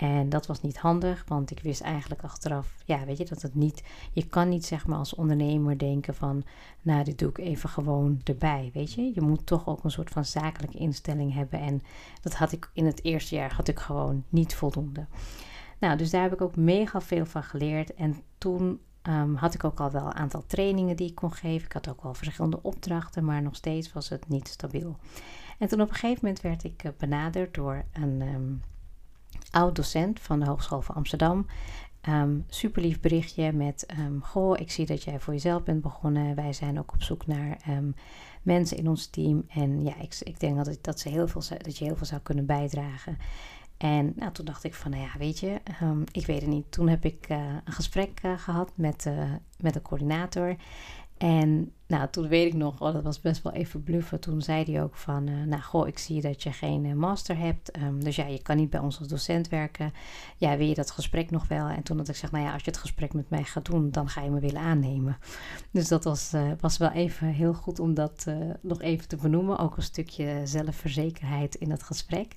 En 0.00 0.28
dat 0.28 0.46
was 0.46 0.62
niet 0.62 0.78
handig, 0.78 1.24
want 1.26 1.50
ik 1.50 1.60
wist 1.60 1.80
eigenlijk 1.80 2.22
achteraf, 2.22 2.74
ja, 2.84 3.04
weet 3.04 3.18
je, 3.18 3.24
dat 3.24 3.42
het 3.42 3.54
niet, 3.54 3.82
je 4.12 4.26
kan 4.26 4.48
niet 4.48 4.64
zeg 4.64 4.86
maar 4.86 4.98
als 4.98 5.14
ondernemer 5.14 5.78
denken 5.78 6.14
van, 6.14 6.44
nou, 6.82 7.04
dit 7.04 7.18
doe 7.18 7.28
ik 7.28 7.38
even 7.38 7.68
gewoon 7.68 8.20
erbij, 8.24 8.70
weet 8.74 8.92
je. 8.92 9.10
Je 9.14 9.20
moet 9.20 9.46
toch 9.46 9.66
ook 9.66 9.84
een 9.84 9.90
soort 9.90 10.10
van 10.10 10.24
zakelijke 10.24 10.78
instelling 10.78 11.34
hebben 11.34 11.60
en 11.60 11.82
dat 12.20 12.34
had 12.34 12.52
ik 12.52 12.70
in 12.72 12.86
het 12.86 13.04
eerste 13.04 13.34
jaar, 13.34 13.54
had 13.54 13.68
ik 13.68 13.78
gewoon 13.78 14.24
niet 14.28 14.54
voldoende. 14.54 15.06
Nou, 15.78 15.96
dus 15.96 16.10
daar 16.10 16.22
heb 16.22 16.32
ik 16.32 16.40
ook 16.40 16.56
mega 16.56 17.00
veel 17.00 17.26
van 17.26 17.42
geleerd 17.42 17.94
en 17.94 18.16
toen 18.38 18.80
um, 19.02 19.34
had 19.34 19.54
ik 19.54 19.64
ook 19.64 19.80
al 19.80 19.90
wel 19.90 20.06
een 20.06 20.14
aantal 20.14 20.44
trainingen 20.46 20.96
die 20.96 21.08
ik 21.08 21.14
kon 21.14 21.32
geven. 21.32 21.66
Ik 21.66 21.72
had 21.72 21.88
ook 21.88 22.02
wel 22.02 22.14
verschillende 22.14 22.62
opdrachten, 22.62 23.24
maar 23.24 23.42
nog 23.42 23.56
steeds 23.56 23.92
was 23.92 24.08
het 24.08 24.28
niet 24.28 24.48
stabiel. 24.48 24.96
En 25.58 25.68
toen 25.68 25.80
op 25.80 25.88
een 25.88 25.94
gegeven 25.94 26.18
moment 26.22 26.40
werd 26.40 26.64
ik 26.64 26.84
uh, 26.84 26.92
benaderd 26.98 27.54
door 27.54 27.84
een... 27.92 28.20
Um, 28.20 28.62
oud 29.50 29.76
docent 29.76 30.20
van 30.20 30.40
de 30.40 30.46
Hogeschool 30.46 30.82
van 30.82 30.94
Amsterdam. 30.94 31.46
Um, 32.08 32.44
super 32.48 32.82
lief 32.82 33.00
berichtje 33.00 33.52
met: 33.52 33.86
um, 33.98 34.22
Goh, 34.22 34.58
ik 34.58 34.70
zie 34.70 34.86
dat 34.86 35.02
jij 35.02 35.20
voor 35.20 35.32
jezelf 35.32 35.62
bent 35.62 35.82
begonnen. 35.82 36.34
Wij 36.34 36.52
zijn 36.52 36.78
ook 36.78 36.92
op 36.92 37.02
zoek 37.02 37.26
naar 37.26 37.56
um, 37.68 37.94
mensen 38.42 38.76
in 38.76 38.88
ons 38.88 39.06
team. 39.06 39.44
En 39.48 39.82
ja, 39.82 40.00
ik, 40.00 40.18
ik 40.22 40.40
denk 40.40 40.64
dat, 40.64 40.78
dat, 40.80 41.00
ze 41.00 41.08
heel 41.08 41.28
veel, 41.28 41.42
dat 41.62 41.78
je 41.78 41.84
heel 41.84 41.96
veel 41.96 42.06
zou 42.06 42.20
kunnen 42.20 42.46
bijdragen. 42.46 43.18
En 43.76 44.12
nou, 44.16 44.32
toen 44.32 44.44
dacht 44.44 44.64
ik 44.64 44.74
van, 44.74 44.90
nou 44.90 45.02
ja, 45.02 45.18
weet 45.18 45.38
je, 45.38 45.60
ik 46.12 46.26
weet 46.26 46.40
het 46.40 46.50
niet. 46.50 46.72
Toen 46.72 46.88
heb 46.88 47.04
ik 47.04 47.28
uh, 47.30 47.38
een 47.64 47.72
gesprek 47.72 48.20
uh, 48.24 48.38
gehad 48.38 48.72
met, 48.74 49.06
uh, 49.06 49.32
met 49.58 49.74
de 49.74 49.82
coördinator. 49.82 50.56
En 51.20 51.72
nou, 51.86 52.08
toen 52.10 52.28
weet 52.28 52.46
ik 52.46 52.54
nog, 52.54 52.80
oh, 52.80 52.92
dat 52.92 53.02
was 53.02 53.20
best 53.20 53.42
wel 53.42 53.52
even 53.52 53.82
bluffen. 53.82 54.20
Toen 54.20 54.42
zei 54.42 54.64
hij 54.64 54.82
ook 54.82 54.96
van, 54.96 55.28
uh, 55.28 55.44
nou 55.44 55.62
goh, 55.62 55.88
ik 55.88 55.98
zie 55.98 56.20
dat 56.20 56.42
je 56.42 56.52
geen 56.52 56.84
uh, 56.84 56.94
master 56.94 57.38
hebt. 57.38 57.76
Um, 57.76 58.04
dus 58.04 58.16
ja, 58.16 58.26
je 58.26 58.42
kan 58.42 58.56
niet 58.56 58.70
bij 58.70 58.80
ons 58.80 58.98
als 58.98 59.08
docent 59.08 59.48
werken. 59.48 59.92
Ja, 60.36 60.56
wil 60.56 60.66
je 60.66 60.74
dat 60.74 60.90
gesprek 60.90 61.30
nog 61.30 61.48
wel? 61.48 61.66
En 61.66 61.82
toen 61.82 61.96
had 61.96 62.08
ik 62.08 62.14
gezegd, 62.14 62.32
nou 62.32 62.44
ja, 62.44 62.52
als 62.52 62.64
je 62.64 62.70
het 62.70 62.80
gesprek 62.80 63.12
met 63.12 63.30
mij 63.30 63.44
gaat 63.44 63.64
doen, 63.64 63.90
dan 63.90 64.08
ga 64.08 64.22
je 64.22 64.30
me 64.30 64.40
willen 64.40 64.60
aannemen. 64.60 65.18
Dus 65.72 65.88
dat 65.88 66.04
was, 66.04 66.34
uh, 66.34 66.52
was 66.60 66.76
wel 66.76 66.90
even 66.90 67.26
heel 67.26 67.54
goed 67.54 67.80
om 67.80 67.94
dat 67.94 68.26
nog 68.60 68.82
even 68.82 69.08
te 69.08 69.16
benoemen. 69.16 69.58
Ook 69.58 69.76
een 69.76 69.82
stukje 69.82 70.40
zelfverzekerheid 70.44 71.54
in 71.54 71.70
het 71.70 71.82
gesprek. 71.82 72.34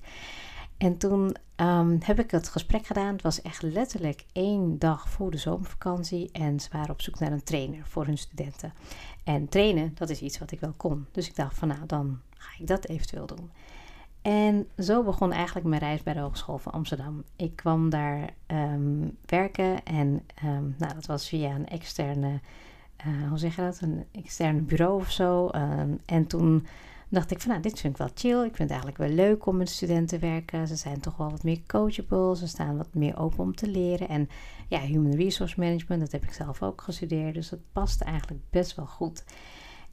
En 0.76 0.96
toen 0.96 1.36
um, 1.56 1.98
heb 2.02 2.18
ik 2.18 2.30
het 2.30 2.48
gesprek 2.48 2.86
gedaan. 2.86 3.12
Het 3.12 3.22
was 3.22 3.42
echt 3.42 3.62
letterlijk 3.62 4.24
één 4.32 4.78
dag 4.78 5.08
voor 5.08 5.30
de 5.30 5.36
zomervakantie. 5.36 6.30
En 6.32 6.60
ze 6.60 6.68
waren 6.72 6.90
op 6.90 7.00
zoek 7.00 7.18
naar 7.18 7.32
een 7.32 7.42
trainer 7.42 7.86
voor 7.86 8.06
hun 8.06 8.18
studenten. 8.18 8.72
En 9.24 9.48
trainen, 9.48 9.92
dat 9.94 10.10
is 10.10 10.20
iets 10.20 10.38
wat 10.38 10.50
ik 10.50 10.60
wel 10.60 10.74
kon. 10.76 11.06
Dus 11.12 11.28
ik 11.28 11.36
dacht 11.36 11.58
van 11.58 11.68
nou, 11.68 11.86
dan 11.86 12.20
ga 12.36 12.50
ik 12.58 12.66
dat 12.66 12.86
eventueel 12.86 13.26
doen. 13.26 13.50
En 14.22 14.68
zo 14.78 15.02
begon 15.02 15.32
eigenlijk 15.32 15.66
mijn 15.66 15.80
reis 15.80 16.02
bij 16.02 16.12
de 16.14 16.20
Hogeschool 16.20 16.58
van 16.58 16.72
Amsterdam. 16.72 17.24
Ik 17.36 17.56
kwam 17.56 17.90
daar 17.90 18.30
um, 18.46 19.16
werken 19.26 19.84
en 19.84 20.26
um, 20.44 20.74
nou, 20.78 20.94
dat 20.94 21.06
was 21.06 21.28
via 21.28 21.54
een 21.54 21.68
externe, 21.68 22.40
uh, 23.06 23.28
hoe 23.28 23.38
zeg 23.38 23.56
je 23.56 23.62
dat, 23.62 23.80
een 23.80 24.04
externe 24.12 24.60
bureau 24.60 25.00
of 25.00 25.10
zo. 25.10 25.48
En 26.06 26.26
toen 26.26 26.66
dacht 27.08 27.30
ik 27.30 27.40
van 27.40 27.50
nou, 27.50 27.62
dit 27.62 27.80
vind 27.80 27.92
ik 27.92 27.98
wel 27.98 28.10
chill. 28.14 28.44
Ik 28.44 28.56
vind 28.56 28.70
het 28.70 28.82
eigenlijk 28.82 28.98
wel 28.98 29.08
leuk 29.08 29.46
om 29.46 29.56
met 29.56 29.68
studenten 29.68 30.18
te 30.20 30.26
werken. 30.26 30.68
Ze 30.68 30.76
zijn 30.76 31.00
toch 31.00 31.16
wel 31.16 31.30
wat 31.30 31.42
meer 31.42 31.60
coachable. 31.66 32.36
Ze 32.36 32.46
staan 32.46 32.76
wat 32.76 32.94
meer 32.94 33.18
open 33.18 33.38
om 33.38 33.54
te 33.54 33.68
leren. 33.68 34.08
En 34.08 34.28
ja, 34.68 34.80
human 34.80 35.14
resource 35.14 35.60
management, 35.60 36.00
dat 36.00 36.12
heb 36.12 36.22
ik 36.22 36.32
zelf 36.32 36.62
ook 36.62 36.80
gestudeerd. 36.80 37.34
Dus 37.34 37.48
dat 37.48 37.60
past 37.72 38.00
eigenlijk 38.00 38.42
best 38.50 38.74
wel 38.74 38.86
goed. 38.86 39.24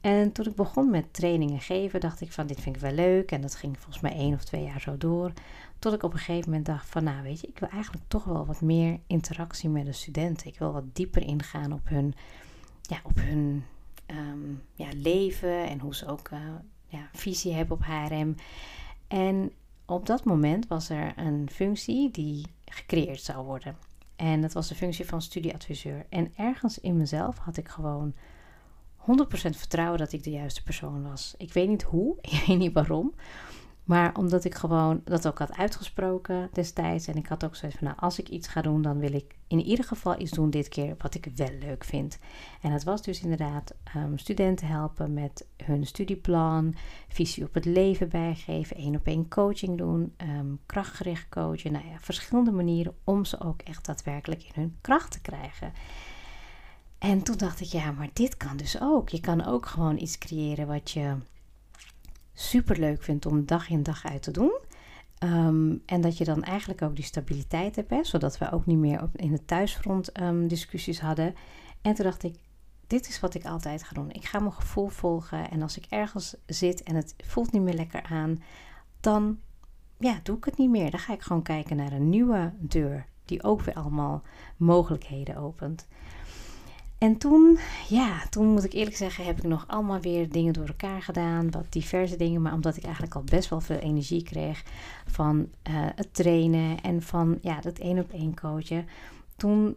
En 0.00 0.32
toen 0.32 0.46
ik 0.46 0.54
begon 0.54 0.90
met 0.90 1.12
trainingen 1.12 1.60
geven, 1.60 2.00
dacht 2.00 2.20
ik 2.20 2.32
van 2.32 2.46
dit 2.46 2.60
vind 2.60 2.76
ik 2.76 2.82
wel 2.82 2.92
leuk. 2.92 3.30
En 3.30 3.40
dat 3.40 3.54
ging 3.54 3.78
volgens 3.78 4.00
mij 4.02 4.12
één 4.12 4.34
of 4.34 4.44
twee 4.44 4.64
jaar 4.64 4.80
zo 4.80 4.96
door. 4.96 5.32
Tot 5.78 5.92
ik 5.92 6.02
op 6.02 6.12
een 6.12 6.18
gegeven 6.18 6.48
moment 6.50 6.66
dacht 6.66 6.88
van 6.88 7.04
nou 7.04 7.22
weet 7.22 7.40
je, 7.40 7.46
ik 7.46 7.58
wil 7.58 7.68
eigenlijk 7.68 8.04
toch 8.08 8.24
wel 8.24 8.46
wat 8.46 8.60
meer 8.60 9.00
interactie 9.06 9.68
met 9.68 9.84
de 9.84 9.92
studenten. 9.92 10.46
Ik 10.46 10.58
wil 10.58 10.72
wat 10.72 10.94
dieper 10.94 11.22
ingaan 11.22 11.72
op 11.72 11.88
hun, 11.88 12.14
ja, 12.82 13.00
op 13.02 13.20
hun 13.20 13.64
um, 14.06 14.62
ja, 14.74 14.88
leven 14.94 15.68
en 15.68 15.80
hoe 15.80 15.94
ze 15.94 16.06
ook 16.06 16.30
uh, 16.30 16.38
ja, 16.92 17.08
visie 17.12 17.52
hebben 17.52 17.76
op 17.76 17.84
HRM. 17.84 18.34
En 19.08 19.52
op 19.86 20.06
dat 20.06 20.24
moment 20.24 20.68
was 20.68 20.88
er 20.88 21.12
een 21.16 21.48
functie 21.52 22.10
die 22.10 22.46
gecreëerd 22.64 23.22
zou 23.22 23.44
worden. 23.44 23.76
En 24.16 24.40
dat 24.40 24.52
was 24.52 24.68
de 24.68 24.74
functie 24.74 25.06
van 25.06 25.22
studieadviseur. 25.22 26.06
En 26.08 26.32
ergens 26.36 26.80
in 26.80 26.96
mezelf 26.96 27.38
had 27.38 27.56
ik 27.56 27.68
gewoon 27.68 28.14
100% 28.98 29.02
vertrouwen 29.34 29.98
dat 29.98 30.12
ik 30.12 30.22
de 30.22 30.30
juiste 30.30 30.62
persoon 30.62 31.02
was. 31.02 31.34
Ik 31.38 31.52
weet 31.52 31.68
niet 31.68 31.82
hoe, 31.82 32.16
ik 32.20 32.44
weet 32.46 32.58
niet 32.58 32.72
waarom. 32.72 33.14
Maar 33.84 34.16
omdat 34.16 34.44
ik 34.44 34.54
gewoon 34.54 35.00
dat 35.04 35.26
ook 35.26 35.38
had 35.38 35.52
uitgesproken 35.52 36.48
destijds. 36.52 37.06
En 37.06 37.16
ik 37.16 37.26
had 37.26 37.44
ook 37.44 37.56
zoiets 37.56 37.78
van, 37.78 37.86
nou, 37.86 37.98
als 38.00 38.18
ik 38.18 38.28
iets 38.28 38.48
ga 38.48 38.62
doen, 38.62 38.82
dan 38.82 38.98
wil 38.98 39.12
ik 39.12 39.36
in 39.46 39.60
ieder 39.60 39.84
geval 39.84 40.20
iets 40.20 40.30
doen 40.30 40.50
dit 40.50 40.68
keer 40.68 40.94
wat 40.98 41.14
ik 41.14 41.28
wel 41.36 41.50
leuk 41.60 41.84
vind. 41.84 42.18
En 42.60 42.70
dat 42.70 42.82
was 42.82 43.02
dus 43.02 43.22
inderdaad 43.22 43.74
um, 43.96 44.18
studenten 44.18 44.66
helpen 44.66 45.12
met 45.12 45.46
hun 45.64 45.86
studieplan, 45.86 46.74
visie 47.08 47.44
op 47.44 47.54
het 47.54 47.64
leven 47.64 48.08
bijgeven, 48.08 48.76
één 48.76 48.96
op 48.96 49.06
één 49.06 49.28
coaching 49.28 49.78
doen, 49.78 50.14
um, 50.16 50.60
krachtgericht 50.66 51.28
coachen. 51.28 51.72
Nou 51.72 51.86
ja, 51.86 51.98
verschillende 51.98 52.52
manieren 52.52 52.94
om 53.04 53.24
ze 53.24 53.40
ook 53.40 53.62
echt 53.62 53.86
daadwerkelijk 53.86 54.42
in 54.42 54.52
hun 54.54 54.76
kracht 54.80 55.12
te 55.12 55.20
krijgen. 55.20 55.72
En 56.98 57.22
toen 57.22 57.36
dacht 57.36 57.60
ik, 57.60 57.66
ja, 57.66 57.92
maar 57.92 58.10
dit 58.12 58.36
kan 58.36 58.56
dus 58.56 58.80
ook. 58.80 59.08
Je 59.08 59.20
kan 59.20 59.44
ook 59.44 59.66
gewoon 59.66 59.98
iets 59.98 60.18
creëren 60.18 60.66
wat 60.66 60.90
je 60.90 61.16
super 62.32 62.78
leuk 62.78 63.02
vindt 63.02 63.26
om 63.26 63.46
dag 63.46 63.68
in 63.68 63.82
dag 63.82 64.04
uit 64.04 64.22
te 64.22 64.30
doen. 64.30 64.58
Ehm, 65.18 65.76
en 65.86 66.00
dat 66.00 66.18
je 66.18 66.24
dan 66.24 66.42
eigenlijk 66.42 66.82
ook 66.82 66.96
die 66.96 67.04
stabiliteit 67.04 67.76
hebt, 67.76 68.06
zodat 68.06 68.38
we 68.38 68.52
ook 68.52 68.66
niet 68.66 68.78
meer 68.78 69.02
op, 69.02 69.16
in 69.16 69.32
het 69.32 69.46
thuisfront 69.46 70.20
um, 70.20 70.48
discussies 70.48 71.00
hadden. 71.00 71.34
En 71.82 71.94
toen 71.94 72.04
dacht 72.04 72.22
ik, 72.22 72.36
dit 72.86 73.08
is 73.08 73.20
wat 73.20 73.34
ik 73.34 73.44
altijd 73.44 73.82
ga 73.82 73.94
doen. 73.94 74.10
Ik 74.10 74.24
ga 74.24 74.38
mijn 74.38 74.52
gevoel 74.52 74.88
volgen 74.88 75.50
en 75.50 75.62
als 75.62 75.76
ik 75.76 75.84
ergens 75.88 76.36
zit 76.46 76.82
en 76.82 76.94
het 76.94 77.14
voelt 77.18 77.52
niet 77.52 77.62
meer 77.62 77.74
lekker 77.74 78.02
aan, 78.02 78.42
dan 79.00 79.38
ja, 79.98 80.20
doe 80.22 80.36
ik 80.36 80.44
het 80.44 80.58
niet 80.58 80.70
meer. 80.70 80.90
Dan 80.90 81.00
ga 81.00 81.12
ik 81.12 81.22
gewoon 81.22 81.42
kijken 81.42 81.76
naar 81.76 81.92
een 81.92 82.08
nieuwe 82.08 82.52
deur 82.58 83.06
die 83.24 83.42
ook 83.42 83.62
weer 83.62 83.74
allemaal 83.74 84.22
mogelijkheden 84.56 85.36
opent. 85.36 85.88
En 87.02 87.16
toen, 87.16 87.58
ja, 87.88 88.22
toen 88.30 88.46
moet 88.46 88.64
ik 88.64 88.72
eerlijk 88.72 88.96
zeggen, 88.96 89.24
heb 89.24 89.38
ik 89.38 89.42
nog 89.44 89.64
allemaal 89.66 90.00
weer 90.00 90.30
dingen 90.30 90.52
door 90.52 90.66
elkaar 90.66 91.02
gedaan. 91.02 91.50
Wat 91.50 91.72
diverse 91.72 92.16
dingen. 92.16 92.42
Maar 92.42 92.52
omdat 92.52 92.76
ik 92.76 92.82
eigenlijk 92.82 93.14
al 93.14 93.22
best 93.24 93.48
wel 93.48 93.60
veel 93.60 93.78
energie 93.78 94.22
kreeg 94.22 94.62
van 95.06 95.38
uh, 95.38 95.74
het 95.94 96.14
trainen 96.14 96.80
en 96.80 97.02
van 97.02 97.38
ja, 97.40 97.60
dat 97.60 97.78
één 97.78 97.98
op 97.98 98.12
één 98.12 98.34
coachen. 98.34 98.86
Toen 99.36 99.76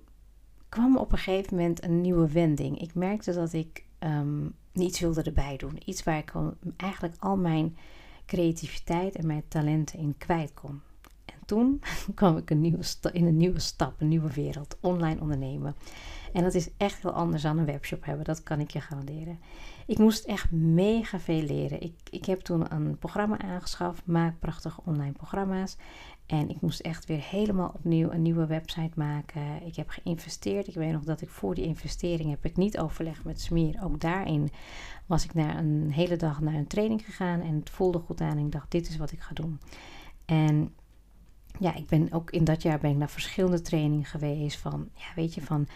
kwam 0.69 0.97
op 0.97 1.11
een 1.11 1.17
gegeven 1.17 1.55
moment 1.55 1.83
een 1.83 2.01
nieuwe 2.01 2.31
wending. 2.31 2.81
Ik 2.81 2.95
merkte 2.95 3.33
dat 3.33 3.53
ik 3.53 3.85
um, 3.99 4.53
iets 4.73 4.99
wilde 4.99 5.23
erbij 5.23 5.57
doen. 5.57 5.77
Iets 5.85 6.03
waar 6.03 6.17
ik 6.17 6.33
eigenlijk 6.77 7.15
al 7.19 7.37
mijn 7.37 7.77
creativiteit 8.25 9.15
en 9.15 9.27
mijn 9.27 9.43
talenten 9.47 9.99
in 9.99 10.15
kwijt 10.17 10.53
kon. 10.53 10.81
En 11.25 11.39
toen 11.45 11.81
kwam 12.15 12.37
ik 12.37 12.49
een 12.49 12.61
nieuwe 12.61 12.83
in 13.11 13.25
een 13.25 13.37
nieuwe 13.37 13.59
stap, 13.59 14.01
een 14.01 14.07
nieuwe 14.07 14.33
wereld, 14.33 14.77
online 14.79 15.21
ondernemen. 15.21 15.75
En 16.35 16.43
dat 16.43 16.53
is 16.53 16.69
echt 16.77 17.01
heel 17.01 17.11
anders 17.11 17.41
dan 17.41 17.57
een 17.57 17.65
webshop 17.65 18.05
hebben, 18.05 18.25
dat 18.25 18.43
kan 18.43 18.59
ik 18.59 18.71
je 18.71 18.81
garanderen. 18.81 19.39
Ik 19.85 19.97
moest 19.97 20.25
echt 20.25 20.51
mega 20.51 21.19
veel 21.19 21.41
leren. 21.41 21.81
Ik, 21.81 21.93
ik 22.09 22.25
heb 22.25 22.39
toen 22.39 22.73
een 22.73 22.97
programma 22.97 23.39
aangeschaft, 23.39 24.05
maak 24.05 24.39
prachtige 24.39 24.81
online 24.85 25.11
programma's. 25.11 25.77
En 26.25 26.49
ik 26.49 26.61
moest 26.61 26.79
echt 26.79 27.05
weer 27.05 27.21
helemaal 27.21 27.71
opnieuw 27.75 28.11
een 28.11 28.21
nieuwe 28.21 28.45
website 28.45 28.91
maken. 28.95 29.65
Ik 29.65 29.75
heb 29.75 29.89
geïnvesteerd. 29.89 30.67
Ik 30.67 30.73
weet 30.73 30.91
nog 30.91 31.03
dat 31.03 31.21
ik 31.21 31.29
voor 31.29 31.55
die 31.55 31.65
investering 31.65 32.29
heb 32.29 32.45
ik 32.45 32.57
niet 32.57 32.77
overlegd 32.77 33.23
met 33.23 33.41
Smeer. 33.41 33.79
Ook 33.83 33.99
daarin 33.99 34.49
was 35.05 35.23
ik 35.23 35.33
na 35.33 35.57
een 35.57 35.91
hele 35.91 36.15
dag 36.15 36.41
naar 36.41 36.53
een 36.53 36.67
training 36.67 37.05
gegaan. 37.05 37.41
En 37.41 37.55
het 37.55 37.69
voelde 37.69 37.99
goed 37.99 38.21
aan. 38.21 38.37
En 38.37 38.45
ik 38.45 38.51
dacht, 38.51 38.71
dit 38.71 38.89
is 38.89 38.97
wat 38.97 39.11
ik 39.11 39.19
ga 39.19 39.33
doen. 39.33 39.59
En 40.25 40.73
ja, 41.59 41.75
ik 41.75 41.87
ben 41.87 42.11
ook 42.11 42.31
in 42.31 42.43
dat 42.43 42.61
jaar 42.61 42.79
ben 42.79 42.91
ik 42.91 42.97
naar 42.97 43.09
verschillende 43.09 43.61
trainingen 43.61 44.05
geweest. 44.05 44.57
Van, 44.57 44.89
ja, 44.93 45.05
weet 45.15 45.33
je, 45.33 45.41
van 45.41 45.67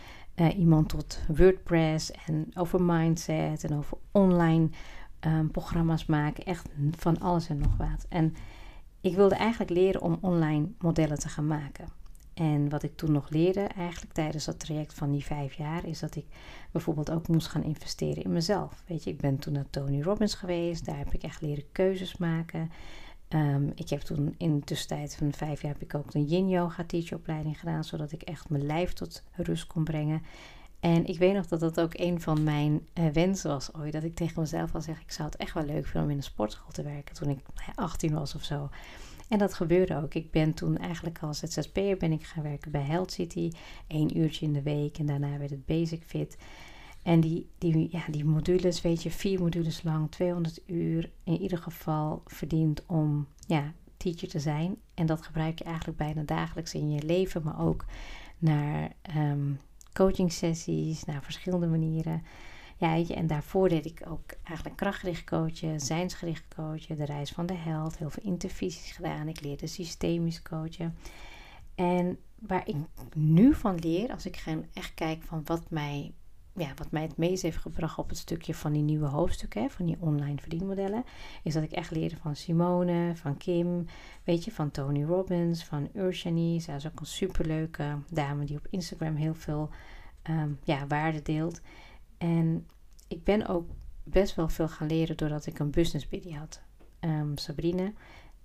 uh, 0.41 0.57
iemand 0.57 0.89
tot 0.89 1.19
WordPress 1.27 2.11
en 2.11 2.51
over 2.53 2.81
mindset 2.81 3.63
en 3.63 3.77
over 3.77 3.97
online 4.11 4.69
um, 5.25 5.51
programma's 5.51 6.05
maken. 6.05 6.45
Echt 6.45 6.69
van 6.91 7.19
alles 7.19 7.49
en 7.49 7.57
nog 7.57 7.77
wat. 7.77 8.05
En 8.09 8.35
ik 9.01 9.15
wilde 9.15 9.35
eigenlijk 9.35 9.71
leren 9.71 10.01
om 10.01 10.17
online 10.21 10.67
modellen 10.79 11.19
te 11.19 11.29
gaan 11.29 11.47
maken. 11.47 11.87
En 12.33 12.69
wat 12.69 12.83
ik 12.83 12.95
toen 12.95 13.11
nog 13.11 13.29
leerde, 13.29 13.61
eigenlijk 13.61 14.13
tijdens 14.13 14.45
dat 14.45 14.59
traject 14.59 14.93
van 14.93 15.11
die 15.11 15.23
vijf 15.25 15.53
jaar, 15.53 15.85
is 15.85 15.99
dat 15.99 16.15
ik 16.15 16.25
bijvoorbeeld 16.71 17.11
ook 17.11 17.27
moest 17.27 17.47
gaan 17.47 17.63
investeren 17.63 18.23
in 18.23 18.31
mezelf. 18.31 18.83
Weet 18.87 19.03
je, 19.03 19.09
ik 19.09 19.17
ben 19.17 19.39
toen 19.39 19.53
naar 19.53 19.69
Tony 19.69 20.01
Robbins 20.01 20.33
geweest, 20.33 20.85
daar 20.85 20.97
heb 20.97 21.13
ik 21.13 21.23
echt 21.23 21.41
leren 21.41 21.71
keuzes 21.71 22.17
maken. 22.17 22.71
Um, 23.33 23.71
ik 23.75 23.89
heb 23.89 23.99
toen 23.99 24.35
in 24.37 24.59
de 24.59 24.65
tussentijd 24.65 25.15
van 25.15 25.33
vijf 25.33 25.61
jaar 25.61 25.73
heb 25.73 25.81
ik 25.81 25.95
ook 25.95 26.13
een 26.13 26.25
yin 26.25 26.49
yoga 26.49 26.83
teacheropleiding 26.83 27.59
gedaan, 27.59 27.83
zodat 27.83 28.11
ik 28.11 28.21
echt 28.21 28.49
mijn 28.49 28.65
lijf 28.65 28.93
tot 28.93 29.23
rust 29.31 29.67
kon 29.67 29.83
brengen. 29.83 30.21
En 30.79 31.05
ik 31.05 31.17
weet 31.17 31.33
nog 31.33 31.47
dat 31.47 31.59
dat 31.59 31.79
ook 31.79 31.97
een 31.97 32.21
van 32.21 32.43
mijn 32.43 32.87
uh, 32.93 33.07
wensen 33.07 33.49
was 33.49 33.73
ooit. 33.73 33.93
Dat 33.93 34.03
ik 34.03 34.15
tegen 34.15 34.41
mezelf 34.41 34.75
al 34.75 34.81
zeg, 34.81 35.01
ik 35.01 35.11
zou 35.11 35.29
het 35.29 35.37
echt 35.37 35.53
wel 35.53 35.65
leuk 35.65 35.85
vinden 35.85 36.03
om 36.03 36.09
in 36.09 36.17
een 36.17 36.23
sportschool 36.23 36.71
te 36.71 36.83
werken 36.83 37.15
toen 37.15 37.29
ik 37.29 37.39
18 37.75 38.13
was 38.13 38.35
of 38.35 38.43
zo. 38.43 38.69
En 39.27 39.37
dat 39.37 39.53
gebeurde 39.53 39.95
ook. 39.95 40.13
Ik 40.13 40.31
ben 40.31 40.53
toen 40.53 40.77
eigenlijk 40.77 41.19
als 41.21 41.39
ZZP'er 41.39 41.97
ben 41.97 42.11
ik 42.11 42.23
gaan 42.23 42.43
werken 42.43 42.71
bij 42.71 42.81
Health 42.81 43.11
City. 43.11 43.51
één 43.87 44.17
uurtje 44.17 44.45
in 44.45 44.53
de 44.53 44.61
week 44.61 44.97
en 44.97 45.05
daarna 45.05 45.37
werd 45.37 45.49
het 45.49 45.65
Basic 45.65 46.03
Fit. 46.03 46.37
En 47.09 47.19
die, 47.19 47.49
die, 47.57 47.87
ja, 47.91 48.03
die 48.11 48.25
modules, 48.25 48.81
weet 48.81 49.03
je, 49.03 49.11
vier 49.11 49.39
modules 49.39 49.83
lang, 49.83 50.11
200 50.11 50.61
uur 50.65 51.11
in 51.23 51.41
ieder 51.41 51.57
geval 51.57 52.21
verdiend 52.25 52.85
om 52.85 53.27
ja, 53.47 53.73
teacher 53.97 54.27
te 54.27 54.39
zijn. 54.39 54.75
En 54.93 55.05
dat 55.05 55.21
gebruik 55.21 55.57
je 55.57 55.63
eigenlijk 55.63 55.97
bijna 55.97 56.21
dagelijks 56.21 56.73
in 56.73 56.91
je 56.91 57.03
leven, 57.03 57.43
maar 57.43 57.59
ook 57.59 57.85
naar 58.37 58.91
um, 59.15 59.59
coaching 59.93 60.31
sessies, 60.31 61.05
naar 61.05 61.23
verschillende 61.23 61.67
manieren. 61.67 62.23
Ja, 62.77 62.93
weet 62.93 63.07
je, 63.07 63.13
en 63.13 63.27
daarvoor 63.27 63.69
deed 63.69 63.85
ik 63.85 64.01
ook 64.07 64.31
eigenlijk 64.43 64.77
krachtgericht 64.77 65.23
coachen, 65.23 65.79
zijnsgericht 65.79 66.45
coachen, 66.55 66.97
de 66.97 67.05
reis 67.05 67.31
van 67.31 67.45
de 67.45 67.53
held, 67.57 67.97
heel 67.97 68.09
veel 68.09 68.23
intervisies 68.23 68.91
gedaan. 68.91 69.27
Ik 69.27 69.41
leerde 69.41 69.67
systemisch 69.67 70.41
coachen. 70.41 70.95
En 71.75 72.17
waar 72.39 72.67
ik 72.67 72.75
nu 73.15 73.53
van 73.53 73.75
leer, 73.79 74.11
als 74.11 74.25
ik 74.25 74.43
echt 74.73 74.93
kijk 74.93 75.23
van 75.23 75.41
wat 75.45 75.69
mij 75.69 76.13
ja, 76.59 76.73
wat 76.75 76.91
mij 76.91 77.01
het 77.01 77.17
meest 77.17 77.41
heeft 77.41 77.57
gebracht 77.57 77.97
op 77.97 78.09
het 78.09 78.17
stukje 78.17 78.53
van 78.53 78.73
die 78.73 78.81
nieuwe 78.81 79.07
hoofdstukken, 79.07 79.69
van 79.69 79.85
die 79.85 79.97
online 79.99 80.37
verdienmodellen, 80.37 81.03
is 81.43 81.53
dat 81.53 81.63
ik 81.63 81.71
echt 81.71 81.91
leerde 81.91 82.17
van 82.17 82.35
Simone, 82.35 83.11
van 83.15 83.37
Kim, 83.37 83.85
weet 84.23 84.43
je, 84.43 84.51
van 84.51 84.71
Tony 84.71 85.03
Robbins, 85.03 85.63
van 85.63 85.89
Urshani. 85.95 86.61
Zij 86.61 86.75
is 86.75 86.87
ook 86.87 86.99
een 86.99 87.05
superleuke 87.05 87.97
dame 88.09 88.45
die 88.45 88.57
op 88.57 88.67
Instagram 88.69 89.15
heel 89.15 89.35
veel 89.35 89.69
um, 90.29 90.59
ja, 90.63 90.87
waarde 90.87 91.21
deelt. 91.21 91.61
En 92.17 92.67
ik 93.07 93.23
ben 93.23 93.47
ook 93.47 93.69
best 94.03 94.35
wel 94.35 94.49
veel 94.49 94.67
gaan 94.67 94.87
leren 94.87 95.17
doordat 95.17 95.45
ik 95.45 95.59
een 95.59 95.71
business 95.71 96.07
buddy 96.07 96.33
had. 96.33 96.61
Um, 96.99 97.37
Sabrine. 97.37 97.93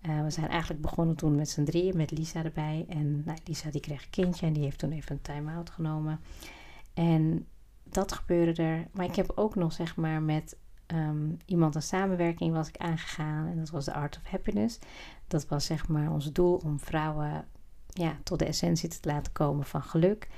Uh, 0.03 0.22
we 0.22 0.31
zijn 0.31 0.48
eigenlijk 0.48 0.83
begonnen 0.83 1.16
toen 1.16 1.35
met 1.35 1.48
z'n 1.48 1.64
drieën, 1.64 1.96
met 1.96 2.11
Lisa 2.11 2.44
erbij. 2.44 2.85
En 2.88 3.22
nou, 3.24 3.38
Lisa 3.44 3.70
die 3.70 3.81
kreeg 3.81 4.03
een 4.03 4.11
kindje 4.11 4.46
en 4.46 4.53
die 4.53 4.62
heeft 4.62 4.79
toen 4.79 4.92
even 4.92 5.16
een 5.16 5.22
time-out 5.22 5.70
genomen. 5.70 6.20
En 6.94 7.46
dat 7.94 8.12
gebeurde 8.12 8.62
er. 8.62 8.87
Maar 8.92 9.04
ik 9.04 9.16
heb 9.16 9.33
ook 9.35 9.54
nog, 9.54 9.72
zeg 9.72 9.96
maar, 9.96 10.22
met 10.22 10.57
ehm, 10.87 11.30
iemand 11.44 11.74
een 11.74 11.83
samenwerking 11.83 12.54
was 12.54 12.68
ik 12.68 12.76
aangegaan. 12.76 13.46
En 13.46 13.57
dat 13.57 13.70
was 13.70 13.85
de 13.85 13.94
Art 13.94 14.16
of 14.16 14.30
Happiness. 14.30 14.78
Dat 15.26 15.46
was, 15.48 15.64
zeg 15.64 15.88
maar, 15.88 16.11
ons 16.11 16.33
doel 16.33 16.61
om 16.64 16.80
vrouwen 16.80 17.44
ja, 17.88 18.18
tot 18.22 18.38
de 18.38 18.44
essentie 18.44 18.88
te 18.88 19.09
laten 19.09 19.33
komen 19.33 19.64
van 19.64 19.83
geluk. 19.83 20.28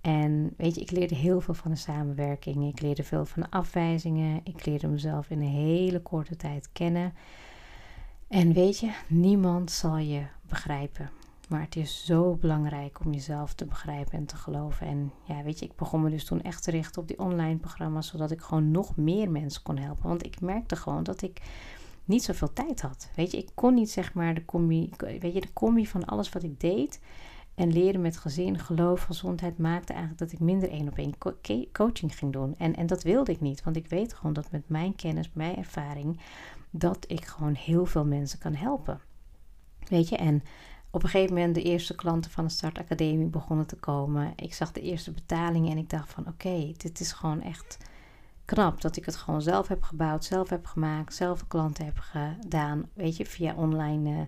En 0.00 0.54
weet 0.56 0.74
je, 0.74 0.80
ik 0.80 0.90
leerde 0.90 1.14
heel 1.14 1.40
veel 1.40 1.54
van 1.54 1.70
de 1.70 1.76
samenwerking. 1.76 2.68
Ik 2.68 2.80
leerde 2.80 3.04
veel 3.04 3.24
van 3.24 3.42
de 3.42 3.50
afwijzingen. 3.50 4.40
Ik 4.44 4.66
leerde 4.66 4.88
mezelf 4.88 5.30
in 5.30 5.40
een 5.40 5.48
hele 5.48 6.00
korte 6.02 6.36
tijd 6.36 6.68
kennen. 6.72 7.14
En 8.28 8.52
weet 8.52 8.78
je, 8.78 8.92
niemand 9.08 9.70
zal 9.70 9.96
je 9.96 10.26
begrijpen. 10.48 11.10
Maar 11.46 11.60
het 11.60 11.76
is 11.76 12.04
zo 12.04 12.34
belangrijk 12.34 13.00
om 13.04 13.12
jezelf 13.12 13.54
te 13.54 13.64
begrijpen 13.64 14.12
en 14.12 14.26
te 14.26 14.36
geloven. 14.36 14.86
En 14.86 15.12
ja, 15.24 15.42
weet 15.42 15.58
je, 15.58 15.64
ik 15.64 15.76
begon 15.76 16.02
me 16.02 16.10
dus 16.10 16.24
toen 16.24 16.42
echt 16.42 16.62
te 16.62 16.70
richten 16.70 17.02
op 17.02 17.08
die 17.08 17.18
online 17.18 17.58
programma's, 17.58 18.08
zodat 18.08 18.30
ik 18.30 18.40
gewoon 18.40 18.70
nog 18.70 18.96
meer 18.96 19.30
mensen 19.30 19.62
kon 19.62 19.76
helpen. 19.78 20.08
Want 20.08 20.26
ik 20.26 20.40
merkte 20.40 20.76
gewoon 20.76 21.02
dat 21.02 21.22
ik 21.22 21.42
niet 22.04 22.24
zoveel 22.24 22.52
tijd 22.52 22.80
had. 22.80 23.10
Weet 23.16 23.30
je, 23.30 23.38
ik 23.38 23.50
kon 23.54 23.74
niet 23.74 23.90
zeg 23.90 24.14
maar 24.14 24.34
de 24.34 24.44
combi, 24.44 24.90
weet 24.96 25.34
je, 25.34 25.40
de 25.40 25.52
combi 25.52 25.86
van 25.86 26.04
alles 26.04 26.28
wat 26.28 26.42
ik 26.42 26.60
deed 26.60 27.00
en 27.54 27.72
leren 27.72 28.00
met 28.00 28.16
gezin, 28.16 28.58
geloof, 28.58 29.02
gezondheid 29.02 29.58
maakte 29.58 29.92
eigenlijk 29.92 30.20
dat 30.20 30.32
ik 30.32 30.40
minder 30.40 30.70
één 30.70 30.88
op 30.88 30.98
één 30.98 31.14
coaching 31.72 32.18
ging 32.18 32.32
doen. 32.32 32.54
En, 32.58 32.76
en 32.76 32.86
dat 32.86 33.02
wilde 33.02 33.32
ik 33.32 33.40
niet, 33.40 33.62
want 33.62 33.76
ik 33.76 33.86
weet 33.86 34.14
gewoon 34.14 34.32
dat 34.32 34.50
met 34.50 34.68
mijn 34.68 34.96
kennis, 34.96 35.30
mijn 35.32 35.56
ervaring, 35.56 36.20
dat 36.70 37.04
ik 37.08 37.24
gewoon 37.24 37.54
heel 37.54 37.86
veel 37.86 38.04
mensen 38.04 38.38
kan 38.38 38.54
helpen. 38.54 39.00
Weet 39.88 40.08
je, 40.08 40.16
en 40.16 40.42
op 40.96 41.02
een 41.02 41.08
gegeven 41.08 41.34
moment 41.34 41.54
de 41.54 41.62
eerste 41.62 41.94
klanten 41.94 42.30
van 42.30 42.44
de 42.44 42.50
Start 42.50 42.78
Academie 42.78 43.26
begonnen 43.26 43.66
te 43.66 43.76
komen. 43.76 44.32
Ik 44.36 44.54
zag 44.54 44.72
de 44.72 44.80
eerste 44.80 45.10
betalingen 45.10 45.70
en 45.70 45.78
ik 45.78 45.90
dacht 45.90 46.12
van 46.12 46.26
oké, 46.26 46.72
dit 46.76 47.00
is 47.00 47.12
gewoon 47.12 47.42
echt 47.42 47.78
knap 48.44 48.80
dat 48.80 48.96
ik 48.96 49.04
het 49.04 49.16
gewoon 49.16 49.42
zelf 49.42 49.68
heb 49.68 49.82
gebouwd, 49.82 50.24
zelf 50.24 50.48
heb 50.48 50.66
gemaakt, 50.66 51.14
zelf 51.14 51.46
klanten 51.46 51.84
heb 51.84 51.98
gedaan, 51.98 52.88
weet 52.94 53.16
je, 53.16 53.26
via 53.26 53.54
online 53.54 54.26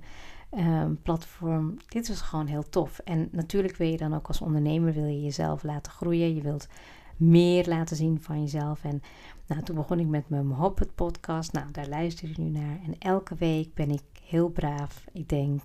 uh, 0.50 0.84
platform. 1.02 1.76
Dit 1.88 2.08
was 2.08 2.20
gewoon 2.20 2.46
heel 2.46 2.68
tof. 2.68 2.98
En 2.98 3.28
natuurlijk 3.32 3.76
wil 3.76 3.88
je 3.88 3.96
dan 3.96 4.14
ook 4.14 4.28
als 4.28 4.40
ondernemer 4.40 4.92
wil 4.92 5.06
je 5.06 5.22
jezelf 5.22 5.62
laten 5.62 5.92
groeien. 5.92 6.34
Je 6.34 6.42
wilt 6.42 6.68
meer 7.16 7.68
laten 7.68 7.96
zien 7.96 8.20
van 8.20 8.40
jezelf. 8.40 8.84
En 8.84 9.02
nou, 9.46 9.62
toen 9.62 9.76
begon 9.76 10.00
ik 10.00 10.06
met 10.06 10.28
mijn 10.28 10.50
Hoppet 10.50 10.94
podcast. 10.94 11.52
Nou, 11.52 11.70
daar 11.70 11.88
luister 11.88 12.30
ik 12.30 12.38
nu 12.38 12.48
naar. 12.48 12.78
En 12.86 12.98
elke 12.98 13.34
week 13.34 13.74
ben 13.74 13.90
ik 13.90 14.02
heel 14.22 14.48
braaf, 14.48 15.04
ik 15.12 15.28
denk, 15.28 15.62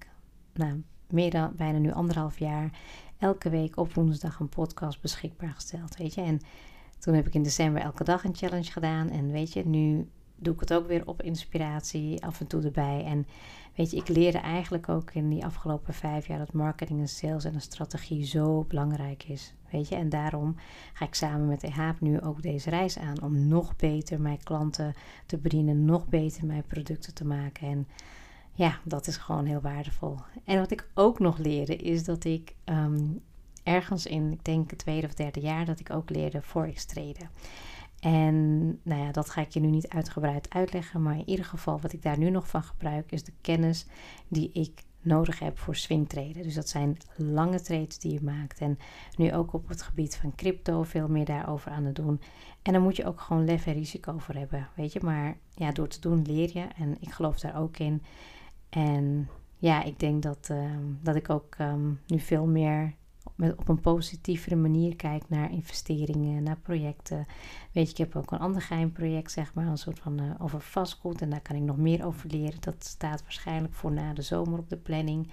nou, 0.54 0.84
meer 1.14 1.32
dan 1.32 1.54
bijna 1.56 1.78
nu 1.78 1.92
anderhalf 1.92 2.40
jaar, 2.40 2.80
elke 3.18 3.50
week 3.50 3.78
op 3.78 3.94
woensdag 3.94 4.40
een 4.40 4.50
podcast 4.50 5.02
beschikbaar 5.02 5.54
gesteld. 5.54 5.98
Weet 5.98 6.14
je, 6.14 6.22
en 6.22 6.40
toen 7.00 7.14
heb 7.14 7.28
ik 7.28 7.34
in 7.34 7.44
december 7.44 7.82
elke 7.82 8.04
dag 8.04 8.24
een 8.24 8.36
challenge 8.36 8.72
gedaan. 8.72 9.10
En 9.10 9.32
weet 9.32 9.54
je, 9.54 9.66
nu 9.68 10.08
doe 10.36 10.54
ik 10.54 10.60
het 10.60 10.74
ook 10.74 10.88
weer 10.88 11.08
op 11.08 11.22
inspiratie 11.22 12.24
af 12.24 12.40
en 12.40 12.48
toe 12.48 12.64
erbij. 12.64 13.04
En 13.06 13.26
weet 13.76 13.92
je, 13.92 13.98
ik 13.98 14.08
leerde 14.08 14.38
eigenlijk 14.38 14.90
ook 14.90 15.14
in 15.14 15.30
die 15.30 15.46
afgelopen 15.46 15.94
vijf 15.94 16.28
jaar 16.28 16.38
dat 16.38 16.54
marketing 16.54 17.00
en 17.00 17.08
sales 17.08 17.46
en 17.46 17.54
een 17.54 17.62
strategie 17.62 18.26
zo 18.26 18.64
belangrijk 18.64 19.24
is. 19.24 19.54
Weet 19.72 19.88
je, 19.88 19.96
en 19.96 20.10
daarom 20.10 20.56
ga 20.94 21.06
ik 21.06 21.16
samen 21.16 21.48
met 21.48 21.64
EHAAP 21.64 22.00
nu 22.00 22.22
ook 22.22 22.42
deze 22.42 22.70
reis 22.70 23.00
aan 23.00 23.22
om 23.22 23.48
nog 23.48 23.76
beter 23.76 24.22
mijn 24.22 24.44
klanten 24.44 24.94
te 25.26 25.38
bedienen, 25.38 25.86
nog 25.86 26.08
beter 26.08 26.46
mijn 26.46 26.64
producten 26.68 27.14
te 27.14 27.26
maken. 27.26 27.68
En 27.68 27.88
ja, 28.54 28.80
dat 28.84 29.08
is 29.08 29.18
gewoon 29.18 29.46
heel 29.46 29.62
waardevol. 29.62 30.18
En 30.44 30.60
wat 30.60 30.72
ik 30.72 30.90
ook 30.94 31.20
nog 31.20 31.38
leerde 31.38 31.76
is 31.76 32.04
dat 32.04 32.24
ik 32.24 32.56
ehm, 32.64 33.06
ergens 33.64 34.06
in, 34.06 34.32
ik 34.32 34.46
denk 34.46 34.70
het 34.70 34.80
tweede 34.80 35.08
of 35.08 35.14
derde 35.14 35.40
jaar, 35.40 35.66
dat 35.66 35.80
ik 35.80 35.90
ook 35.90 36.10
leerde 36.10 36.42
forex 36.42 36.86
traden. 36.86 37.30
En 38.00 38.68
nou 38.84 39.02
ja, 39.02 39.12
dat 39.12 39.30
ga 39.30 39.42
ik 39.42 39.50
je 39.50 39.60
nu 39.60 39.68
niet 39.68 39.88
uitgebreid 39.88 40.54
uitleggen, 40.54 41.02
maar 41.02 41.16
in 41.16 41.30
ieder 41.30 41.46
geval 41.46 41.80
wat 41.80 41.94
ik 41.94 42.02
daar 42.02 42.18
nu 42.18 42.30
nog 42.30 42.48
van 42.48 42.64
gebruik 42.64 43.12
is 43.12 43.24
de 43.24 43.34
kennis 43.42 43.86
die 44.28 44.52
ik 44.52 44.84
nodig 45.02 45.40
heb 45.40 45.58
voor 45.58 45.76
swingtraden. 45.76 46.44
Dus 46.44 46.54
dat 46.54 46.70
zijn 46.70 46.98
lange 47.16 47.62
trades 47.62 48.00
die 48.00 48.14
je 48.14 48.24
maakt. 48.24 48.60
En 48.60 48.78
nu 49.16 49.34
ook 49.34 49.54
op 49.54 49.68
het 49.68 49.82
gebied 49.82 50.16
van 50.16 50.36
crypto 50.36 50.84
veel 50.84 51.08
meer 51.08 51.26
daarover 51.26 51.72
aan 51.72 51.86
het 51.86 51.96
doen. 51.96 52.22
En 52.62 52.74
dan 52.74 52.82
moet 52.82 52.96
je 52.96 53.06
ook 53.06 53.22
gewoon 53.22 53.46
lef 53.46 53.66
en 53.66 53.74
risico 53.74 54.18
voor 54.18 54.36
hebben, 54.36 54.68
weet 54.76 54.94
je. 54.94 55.00
Maar 55.04 55.38
ja, 55.56 55.72
door 55.72 55.88
te 55.88 56.00
doen 56.00 56.22
leer 56.26 56.50
je 56.54 56.68
en 56.76 56.98
ik 57.00 57.12
geloof 57.12 57.40
daar 57.40 57.60
ook 57.60 57.78
in. 57.78 58.04
En 58.74 59.30
ja, 59.58 59.84
ik 59.84 60.00
denk 60.00 60.24
dat, 60.24 60.48
ehm, 60.50 60.84
dat 61.02 61.16
ik 61.16 61.30
ook 61.30 61.56
ehm, 61.58 61.92
nu 62.08 62.20
veel 62.20 62.46
meer 62.46 62.94
met, 63.36 63.58
op 63.58 63.68
een 63.68 63.82
positievere 63.82 64.56
manier 64.56 64.96
kijk 64.96 65.30
naar 65.30 65.52
investeringen, 65.52 66.44
naar 66.44 66.58
projecten. 66.58 67.26
Weet 67.72 67.86
je, 67.86 67.92
ik 67.92 67.98
heb 67.98 68.16
ook 68.16 68.32
een 68.32 68.40
ander 68.40 68.62
geheim 68.62 68.92
project, 68.92 69.32
zeg 69.32 69.54
maar, 69.54 69.68
een 69.68 69.78
soort 69.78 70.00
van 70.00 70.22
uh, 70.22 70.32
over 70.40 70.62
vastgoed. 70.62 71.22
En 71.22 71.30
daar 71.30 71.42
kan 71.42 71.56
ik 71.56 71.62
nog 71.62 71.78
meer 71.78 72.06
over 72.06 72.30
leren. 72.30 72.62
Dat 72.62 72.86
staat 72.86 73.22
waarschijnlijk 73.22 73.74
voor 73.74 73.92
na 73.92 74.14
de 74.14 74.22
zomer 74.22 74.60
op 74.60 74.70
de 74.70 74.78
planning. 74.78 75.28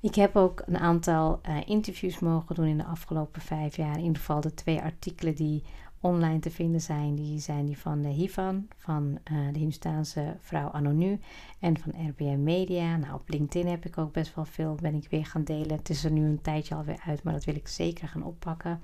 Ik 0.00 0.14
heb 0.14 0.36
ook 0.36 0.62
een 0.66 0.78
aantal 0.78 1.40
uh, 1.48 1.56
interviews 1.66 2.18
mogen 2.18 2.54
doen 2.54 2.66
in 2.66 2.78
de 2.78 2.84
afgelopen 2.84 3.42
vijf 3.42 3.76
jaar. 3.76 3.96
In 3.96 4.04
ieder 4.04 4.16
geval 4.16 4.40
de 4.40 4.54
twee 4.54 4.80
artikelen 4.80 5.34
die 5.34 5.62
online 6.00 6.38
te 6.38 6.50
vinden 6.50 6.80
zijn. 6.80 7.14
Die 7.14 7.38
zijn 7.38 7.66
die 7.66 7.78
van 7.78 8.02
de 8.02 8.08
Hivan, 8.08 8.68
van 8.76 9.18
uh, 9.32 9.52
de 9.52 9.58
Hindustaanse 9.58 10.36
vrouw 10.40 10.68
Anonu 10.68 11.18
en 11.58 11.78
van 11.78 12.08
RBM 12.08 12.42
Media. 12.42 12.96
Nou, 12.96 13.14
op 13.14 13.28
LinkedIn 13.28 13.70
heb 13.70 13.84
ik 13.84 13.98
ook 13.98 14.12
best 14.12 14.34
wel 14.34 14.44
veel, 14.44 14.74
ben 14.74 14.94
ik 14.94 15.08
weer 15.10 15.26
gaan 15.26 15.44
delen. 15.44 15.76
Het 15.76 15.90
is 15.90 16.04
er 16.04 16.10
nu 16.10 16.24
een 16.24 16.40
tijdje 16.40 16.74
alweer 16.74 17.00
uit, 17.06 17.22
maar 17.22 17.32
dat 17.32 17.44
wil 17.44 17.54
ik 17.54 17.68
zeker 17.68 18.08
gaan 18.08 18.24
oppakken. 18.24 18.80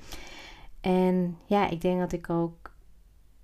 En 0.81 1.37
ja, 1.47 1.69
ik 1.69 1.81
denk 1.81 2.01
dat 2.01 2.13
ik 2.13 2.31
ook 2.31 2.75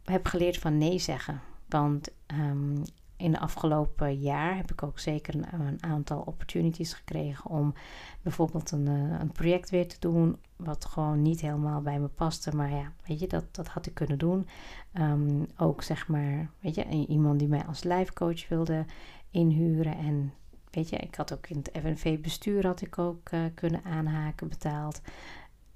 heb 0.04 0.26
geleerd 0.26 0.58
van 0.58 0.78
nee 0.78 0.98
zeggen. 0.98 1.40
Want 1.68 2.08
um, 2.26 2.82
in 3.22 3.32
de 3.32 3.38
afgelopen 3.38 4.20
jaar 4.20 4.56
heb 4.56 4.70
ik 4.70 4.82
ook 4.82 4.98
zeker 4.98 5.34
een, 5.34 5.82
aantal 5.82 6.20
opportunities 6.20 6.92
gekregen 6.92 7.50
om 7.50 7.74
bijvoorbeeld 8.22 8.70
een, 8.70 8.88
eh, 8.88 9.20
een, 9.20 9.32
project 9.32 9.70
weer 9.70 9.88
te 9.88 9.96
doen. 9.98 10.36
Wat 10.56 10.84
gewoon 10.84 11.22
niet 11.22 11.40
helemaal 11.40 11.80
bij 11.80 12.00
me 12.00 12.08
paste. 12.08 12.56
Maar 12.56 12.70
ja, 12.70 12.92
weet 13.06 13.20
je, 13.20 13.26
dat, 13.26 13.44
dat 13.54 13.68
had 13.68 13.86
ik 13.86 13.94
kunnen 13.94 14.18
doen. 14.18 14.46
Ehm, 14.92 15.44
ook 15.56 15.82
zeg 15.82 16.08
maar, 16.08 16.50
weet 16.60 16.74
je, 16.74 17.06
iemand 17.06 17.38
die 17.38 17.48
mij 17.48 17.64
als 17.64 17.82
life 17.82 18.12
coach 18.12 18.48
wilde 18.48 18.84
inhuren. 19.30 19.96
En 19.96 20.32
weet 20.70 20.88
je, 20.88 20.96
ik 20.96 21.14
had 21.14 21.32
ook 21.32 21.48
in 21.48 21.56
het 21.56 21.70
FNV-bestuur 21.80 22.66
had 22.66 22.80
ik 22.80 22.98
ook 22.98 23.30
uh, 23.30 23.40
kunnen 23.54 23.84
aanhaken, 23.84 24.48
betaald. 24.48 25.00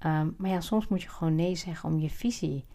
Um, 0.05 0.35
maar 0.37 0.49
ja, 0.49 0.61
soms 0.61 0.87
moet 0.87 1.01
je 1.01 1.09
gewoon 1.09 1.35
nee 1.35 1.55
zeggen 1.55 1.89
om 1.89 1.99
je 1.99 2.09
visie 2.09 2.65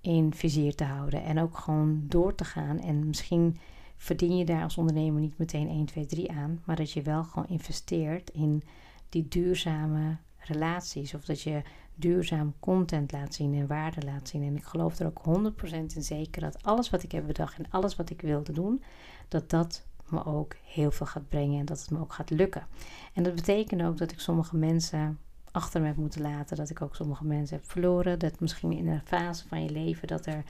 in 0.00 0.34
vizier 0.34 0.74
te 0.74 0.84
houden. 0.84 1.22
En 1.22 1.40
ook 1.40 1.58
gewoon 1.58 2.04
door 2.08 2.34
te 2.34 2.44
gaan. 2.44 2.80
En 2.80 3.06
misschien 3.06 3.56
verdien 3.96 4.36
je 4.36 4.44
daar 4.44 4.62
als 4.62 4.78
ondernemer 4.78 5.20
niet 5.20 5.38
meteen 5.38 5.68
1, 5.68 5.84
2, 5.84 6.06
3 6.06 6.30
aan. 6.32 6.62
Maar 6.64 6.76
dat 6.76 6.92
je 6.92 7.02
wel 7.02 7.24
gewoon 7.24 7.48
investeert 7.48 8.30
in 8.30 8.62
die 9.08 9.28
duurzame 9.28 10.16
relaties. 10.38 11.14
Of 11.14 11.24
dat 11.24 11.40
je 11.40 11.62
duurzaam 11.94 12.54
content 12.60 13.12
laat 13.12 13.34
zien 13.34 13.54
en 13.54 13.66
waarde 13.66 14.02
laat 14.02 14.28
zien. 14.28 14.42
En 14.42 14.56
ik 14.56 14.64
geloof 14.64 14.98
er 14.98 15.06
ook 15.06 15.52
100% 15.70 15.72
in 15.72 16.02
zeker 16.02 16.40
dat 16.40 16.62
alles 16.62 16.90
wat 16.90 17.02
ik 17.02 17.12
heb 17.12 17.26
bedacht 17.26 17.58
en 17.58 17.66
alles 17.70 17.96
wat 17.96 18.10
ik 18.10 18.20
wilde 18.20 18.52
doen, 18.52 18.82
dat 19.28 19.50
dat 19.50 19.86
me 20.08 20.24
ook 20.24 20.56
heel 20.64 20.90
veel 20.90 21.06
gaat 21.06 21.28
brengen 21.28 21.58
en 21.58 21.64
dat 21.64 21.80
het 21.80 21.90
me 21.90 22.00
ook 22.00 22.12
gaat 22.12 22.30
lukken. 22.30 22.66
En 23.12 23.22
dat 23.22 23.34
betekent 23.34 23.82
ook 23.82 23.96
dat 23.96 24.12
ik 24.12 24.20
sommige 24.20 24.56
mensen 24.56 25.18
achter 25.50 25.80
me 25.80 25.86
heb 25.86 25.96
moeten 25.96 26.20
laten, 26.20 26.56
dat 26.56 26.70
ik 26.70 26.82
ook 26.82 26.94
sommige 26.94 27.24
mensen 27.24 27.56
heb 27.56 27.70
verloren. 27.70 28.18
Dat 28.18 28.40
misschien 28.40 28.72
in 28.72 28.88
een 28.88 29.00
fase 29.04 29.48
van 29.48 29.62
je 29.62 29.70
leven 29.70 30.08
dat 30.08 30.26
er 30.26 30.44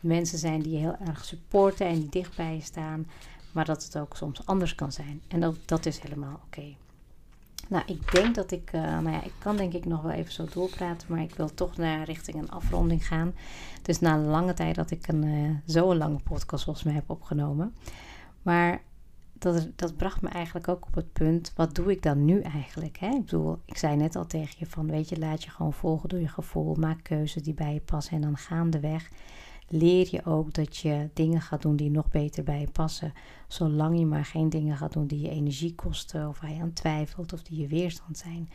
mensen 0.00 0.38
zijn 0.38 0.62
die 0.62 0.72
je 0.72 0.78
heel 0.78 0.96
erg 1.06 1.24
supporten 1.24 1.86
en 1.86 2.00
die 2.00 2.08
dicht 2.08 2.36
bij 2.36 2.54
je 2.54 2.62
staan, 2.62 3.06
maar 3.52 3.64
dat 3.64 3.84
het 3.84 3.98
ook 3.98 4.16
soms 4.16 4.46
anders 4.46 4.74
kan 4.74 4.92
zijn. 4.92 5.22
En 5.28 5.40
dat, 5.40 5.56
dat 5.64 5.86
is 5.86 5.98
helemaal 5.98 6.40
oké. 6.46 6.74
Nou, 7.68 7.82
ik 7.86 8.12
denk 8.12 8.34
dat 8.34 8.50
ik, 8.50 8.72
uh, 8.72 8.80
nou 8.82 9.10
ja, 9.10 9.22
ik 9.22 9.32
kan 9.38 9.56
denk 9.56 9.72
ik 9.72 9.84
nog 9.84 10.02
wel 10.02 10.12
even 10.12 10.32
zo 10.32 10.46
doorpraten, 10.52 11.08
maar 11.10 11.22
ik 11.22 11.34
wil 11.34 11.54
toch 11.54 11.76
naar 11.76 12.04
richting 12.04 12.36
een 12.36 12.50
afronding 12.50 13.06
gaan. 13.06 13.34
Dus 13.82 14.00
na 14.00 14.18
lange 14.18 14.54
tijd 14.54 14.74
dat 14.74 14.90
ik 14.90 15.08
een 15.08 15.24
uh, 15.24 15.50
zo'n 15.64 15.96
lange 15.96 16.18
podcast 16.18 16.64
volgens 16.64 16.84
mij 16.84 16.94
heb 16.94 17.10
opgenomen. 17.10 17.74
Maar 18.42 18.82
dat, 19.32 19.68
dat 19.76 19.96
bracht 19.96 20.22
me 20.22 20.28
eigenlijk 20.28 20.68
ook 20.68 20.86
op 20.86 20.94
het 20.94 21.12
punt, 21.12 21.52
wat 21.56 21.74
doe 21.74 21.90
ik 21.90 22.02
dan 22.02 22.24
nu 22.24 22.40
eigenlijk? 22.40 22.98
Hè? 22.98 23.08
Ik 23.08 23.24
bedoel, 23.24 23.58
ik 23.64 23.76
zei 23.76 23.96
net 23.96 24.16
al 24.16 24.26
tegen 24.26 24.54
je 24.58 24.66
van, 24.66 24.86
weet 24.86 25.08
je, 25.08 25.18
laat 25.18 25.44
je 25.44 25.50
gewoon 25.50 25.72
volgen 25.72 26.08
door 26.08 26.20
je 26.20 26.28
gevoel, 26.28 26.74
maak 26.74 27.02
keuzes 27.02 27.42
die 27.42 27.54
bij 27.54 27.74
je 27.74 27.80
passen 27.80 28.14
en 28.14 28.20
dan 28.20 28.36
gaandeweg 28.36 29.10
leer 29.68 30.08
je 30.10 30.24
ook 30.24 30.54
dat 30.54 30.76
je 30.76 31.10
dingen 31.14 31.40
gaat 31.40 31.62
doen 31.62 31.76
die 31.76 31.90
nog 31.90 32.08
beter 32.08 32.44
bij 32.44 32.60
je 32.60 32.70
passen. 32.70 33.12
Zolang 33.48 33.98
je 33.98 34.06
maar 34.06 34.24
geen 34.24 34.48
dingen 34.48 34.76
gaat 34.76 34.92
doen 34.92 35.06
die 35.06 35.20
je 35.20 35.30
energie 35.30 35.74
kosten 35.74 36.28
of 36.28 36.40
waar 36.40 36.52
je 36.52 36.60
aan 36.60 36.72
twijfelt 36.72 37.32
of 37.32 37.42
die 37.42 37.60
je 37.60 37.66
weerstand 37.66 38.18
zijn. 38.18 38.48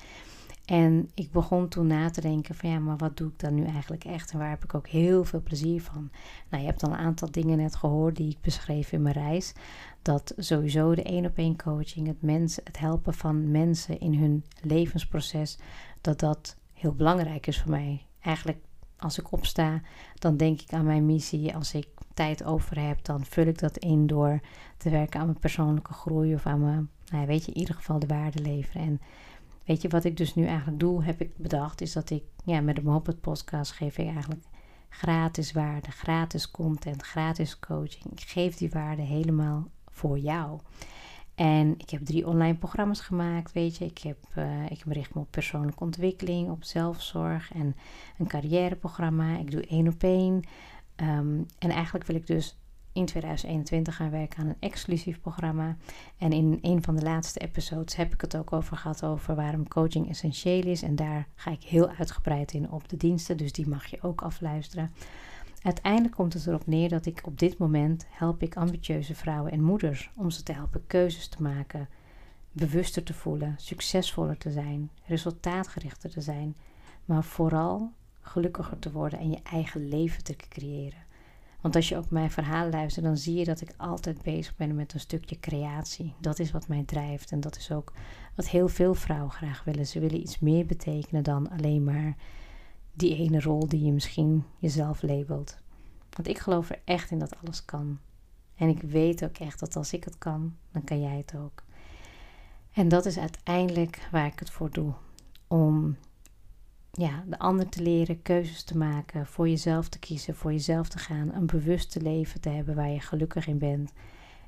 En 0.65 1.09
ik 1.13 1.31
begon 1.31 1.67
toen 1.67 1.87
na 1.87 2.09
te 2.09 2.21
denken 2.21 2.55
van 2.55 2.69
ja, 2.69 2.79
maar 2.79 2.97
wat 2.97 3.17
doe 3.17 3.29
ik 3.29 3.39
dan 3.39 3.53
nu 3.53 3.65
eigenlijk 3.65 4.03
echt 4.03 4.31
en 4.31 4.37
waar 4.37 4.49
heb 4.49 4.63
ik 4.63 4.75
ook 4.75 4.87
heel 4.87 5.23
veel 5.23 5.41
plezier 5.41 5.81
van? 5.81 6.09
Nou, 6.49 6.63
je 6.63 6.69
hebt 6.69 6.83
al 6.83 6.89
een 6.89 6.97
aantal 6.97 7.31
dingen 7.31 7.57
net 7.57 7.75
gehoord 7.75 8.15
die 8.15 8.29
ik 8.29 8.41
beschreef 8.41 8.91
in 8.91 9.01
mijn 9.01 9.15
reis. 9.15 9.53
Dat 10.01 10.33
sowieso 10.37 10.95
de 10.95 11.03
één 11.03 11.25
op 11.25 11.37
één 11.37 11.57
coaching, 11.57 12.07
het, 12.07 12.21
mensen, 12.21 12.63
het 12.65 12.79
helpen 12.79 13.13
van 13.13 13.51
mensen 13.51 13.99
in 13.99 14.13
hun 14.13 14.43
levensproces, 14.61 15.57
dat 16.01 16.19
dat 16.19 16.57
heel 16.73 16.93
belangrijk 16.93 17.47
is 17.47 17.61
voor 17.61 17.71
mij. 17.71 18.05
Eigenlijk 18.19 18.59
als 19.03 19.19
ik 19.19 19.31
opsta, 19.31 19.81
dan 20.19 20.37
denk 20.37 20.61
ik 20.61 20.73
aan 20.73 20.85
mijn 20.85 21.05
missie. 21.05 21.55
Als 21.55 21.73
ik 21.73 21.87
tijd 22.13 22.43
over 22.43 22.87
heb, 22.87 23.05
dan 23.05 23.25
vul 23.25 23.45
ik 23.45 23.59
dat 23.59 23.77
in 23.77 24.07
door 24.07 24.39
te 24.77 24.89
werken 24.89 25.19
aan 25.19 25.25
mijn 25.25 25.39
persoonlijke 25.39 25.93
groei 25.93 26.33
of 26.33 26.45
aan 26.45 26.61
mijn, 26.61 26.89
nou 27.05 27.25
weet 27.25 27.45
je, 27.45 27.51
in 27.51 27.57
ieder 27.57 27.75
geval 27.75 27.99
de 27.99 28.07
waarde 28.07 28.41
leveren. 28.41 28.81
En 28.81 29.01
weet 29.65 29.81
je, 29.81 29.87
wat 29.89 30.03
ik 30.03 30.17
dus 30.17 30.35
nu 30.35 30.45
eigenlijk 30.45 30.79
doe, 30.79 31.03
heb 31.03 31.21
ik 31.21 31.37
bedacht, 31.37 31.81
is 31.81 31.93
dat 31.93 32.09
ik, 32.09 32.23
ja, 32.45 32.61
met 32.61 32.75
de 32.75 32.83
Mohammed 32.83 33.21
podcast 33.21 33.71
geef 33.71 33.97
ik 33.97 34.05
eigenlijk 34.05 34.43
gratis 34.89 35.51
waarde, 35.51 35.91
gratis 35.91 36.51
content, 36.51 37.01
gratis 37.01 37.59
coaching. 37.59 38.05
Ik 38.11 38.21
geef 38.21 38.55
die 38.55 38.69
waarde 38.69 39.01
helemaal 39.01 39.67
voor 39.89 40.19
jou. 40.19 40.59
En 41.35 41.73
ik 41.77 41.89
heb 41.89 42.05
drie 42.05 42.27
online 42.27 42.55
programma's 42.55 42.99
gemaakt, 42.99 43.51
weet 43.51 43.77
je. 43.77 43.85
Ik, 43.85 43.97
heb, 43.97 44.17
uh, 44.37 44.65
ik 44.69 44.83
richt 44.87 45.13
me 45.13 45.21
op 45.21 45.31
persoonlijke 45.31 45.83
ontwikkeling, 45.83 46.49
op 46.49 46.63
zelfzorg 46.63 47.53
en 47.53 47.75
een 48.17 48.27
carrièreprogramma. 48.27 49.37
Ik 49.37 49.51
doe 49.51 49.67
één 49.67 49.87
op 49.87 50.03
één. 50.03 50.43
Ehm, 50.95 51.41
en 51.59 51.69
eigenlijk 51.69 52.05
wil 52.05 52.15
ik 52.15 52.27
dus 52.27 52.57
in 52.93 53.05
2021 53.05 53.95
gaan 53.95 54.09
werken 54.09 54.39
aan 54.39 54.47
een 54.47 54.55
exclusief 54.59 55.21
programma. 55.21 55.77
En 56.17 56.31
in 56.31 56.59
een 56.61 56.83
van 56.83 56.95
de 56.95 57.01
laatste 57.01 57.39
episodes 57.39 57.95
heb 57.95 58.13
ik 58.13 58.21
het 58.21 58.37
ook 58.37 58.53
over 58.53 58.77
gehad 58.77 59.03
over 59.03 59.35
waarom 59.35 59.67
coaching 59.67 60.09
essentieel 60.09 60.65
is. 60.65 60.81
En 60.81 60.95
daar 60.95 61.27
ga 61.35 61.51
ik 61.51 61.63
heel 61.63 61.89
uitgebreid 61.89 62.53
in 62.53 62.71
op 62.71 62.89
de 62.89 62.97
diensten, 62.97 63.37
dus 63.37 63.51
die 63.51 63.67
mag 63.67 63.85
je 63.85 64.01
ook 64.01 64.21
afluisteren. 64.21 64.91
Uiteindelijk 65.63 66.15
komt 66.15 66.33
het 66.33 66.47
erop 66.47 66.67
neer 66.67 66.89
dat 66.89 67.05
ik 67.05 67.21
op 67.25 67.39
dit 67.39 67.57
moment 67.57 68.05
help 68.09 68.41
ik 68.41 68.55
ambitieuze 68.55 69.15
vrouwen 69.15 69.51
en 69.51 69.63
moeders 69.63 70.11
om 70.15 70.29
ze 70.29 70.43
te 70.43 70.53
helpen 70.53 70.87
keuzes 70.87 71.27
te 71.27 71.41
maken, 71.41 71.89
bewuster 72.51 73.03
te 73.03 73.13
voelen, 73.13 73.55
succesvoller 73.57 74.37
te 74.37 74.51
zijn, 74.51 74.89
resultaatgerichter 75.05 76.09
te 76.09 76.21
zijn, 76.21 76.55
maar 77.05 77.23
vooral 77.23 77.91
gelukkiger 78.21 78.79
te 78.79 78.91
worden 78.91 79.19
en 79.19 79.29
je 79.29 79.39
eigen 79.43 79.87
leven 79.87 80.23
te 80.23 80.35
creëren. 80.35 81.11
Want 81.61 81.75
als 81.75 81.89
je 81.89 81.97
ook 81.97 82.09
mijn 82.09 82.31
verhaal 82.31 82.69
luistert, 82.69 83.05
dan 83.05 83.17
zie 83.17 83.35
je 83.35 83.45
dat 83.45 83.61
ik 83.61 83.73
altijd 83.77 84.21
bezig 84.21 84.55
ben 84.55 84.75
met 84.75 84.93
een 84.93 84.99
stukje 84.99 85.39
creatie. 85.39 86.13
Dat 86.19 86.39
is 86.39 86.51
wat 86.51 86.67
mij 86.67 86.83
drijft 86.85 87.31
en 87.31 87.39
dat 87.39 87.57
is 87.57 87.71
ook 87.71 87.93
wat 88.35 88.49
heel 88.49 88.67
veel 88.67 88.93
vrouwen 88.93 89.31
graag 89.31 89.63
willen. 89.63 89.87
Ze 89.87 89.99
willen 89.99 90.19
iets 90.19 90.39
meer 90.39 90.65
betekenen 90.65 91.23
dan 91.23 91.49
alleen 91.49 91.83
maar 91.83 92.15
die 92.93 93.15
ene 93.15 93.41
rol 93.41 93.67
die 93.67 93.85
je 93.85 93.91
misschien 93.91 94.45
jezelf 94.57 95.01
labelt. 95.01 95.57
Want 96.09 96.27
ik 96.27 96.37
geloof 96.37 96.69
er 96.69 96.81
echt 96.85 97.11
in 97.11 97.19
dat 97.19 97.35
alles 97.43 97.65
kan. 97.65 97.99
En 98.55 98.69
ik 98.69 98.81
weet 98.81 99.23
ook 99.23 99.37
echt 99.37 99.59
dat 99.59 99.75
als 99.75 99.93
ik 99.93 100.03
het 100.03 100.17
kan, 100.17 100.55
dan 100.71 100.83
kan 100.83 101.01
jij 101.01 101.17
het 101.17 101.35
ook. 101.35 101.63
En 102.71 102.87
dat 102.87 103.05
is 103.05 103.17
uiteindelijk 103.17 104.07
waar 104.11 104.25
ik 104.25 104.39
het 104.39 104.49
voor 104.49 104.71
doe. 104.71 104.93
Om 105.47 105.97
ja, 106.91 107.23
de 107.27 107.39
ander 107.39 107.69
te 107.69 107.81
leren 107.81 108.21
keuzes 108.21 108.63
te 108.63 108.77
maken, 108.77 109.27
voor 109.27 109.49
jezelf 109.49 109.89
te 109.89 109.99
kiezen, 109.99 110.35
voor 110.35 110.51
jezelf 110.51 110.89
te 110.89 110.97
gaan, 110.97 111.33
een 111.33 111.45
bewuste 111.45 112.01
leven 112.01 112.41
te 112.41 112.49
hebben 112.49 112.75
waar 112.75 112.89
je 112.89 112.99
gelukkig 112.99 113.47
in 113.47 113.57
bent. 113.57 113.91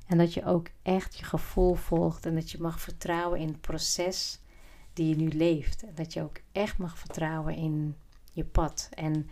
En 0.07 0.17
dat 0.17 0.33
je 0.33 0.45
ook 0.45 0.67
echt 0.81 1.17
je 1.17 1.23
gevoel 1.23 1.75
volgt 1.75 2.25
en 2.25 2.35
dat 2.35 2.51
je 2.51 2.61
mag 2.61 2.79
vertrouwen 2.79 3.39
in 3.39 3.47
het 3.47 3.61
proces 3.61 4.39
die 4.93 5.09
je 5.09 5.15
nu 5.15 5.27
leeft. 5.27 5.83
En 5.83 5.95
dat 5.95 6.13
je 6.13 6.21
ook 6.21 6.39
echt 6.51 6.77
mag 6.77 6.97
vertrouwen 6.97 7.55
in 7.55 7.95
je 8.35 8.43
pad. 8.43 8.89
En 8.93 9.29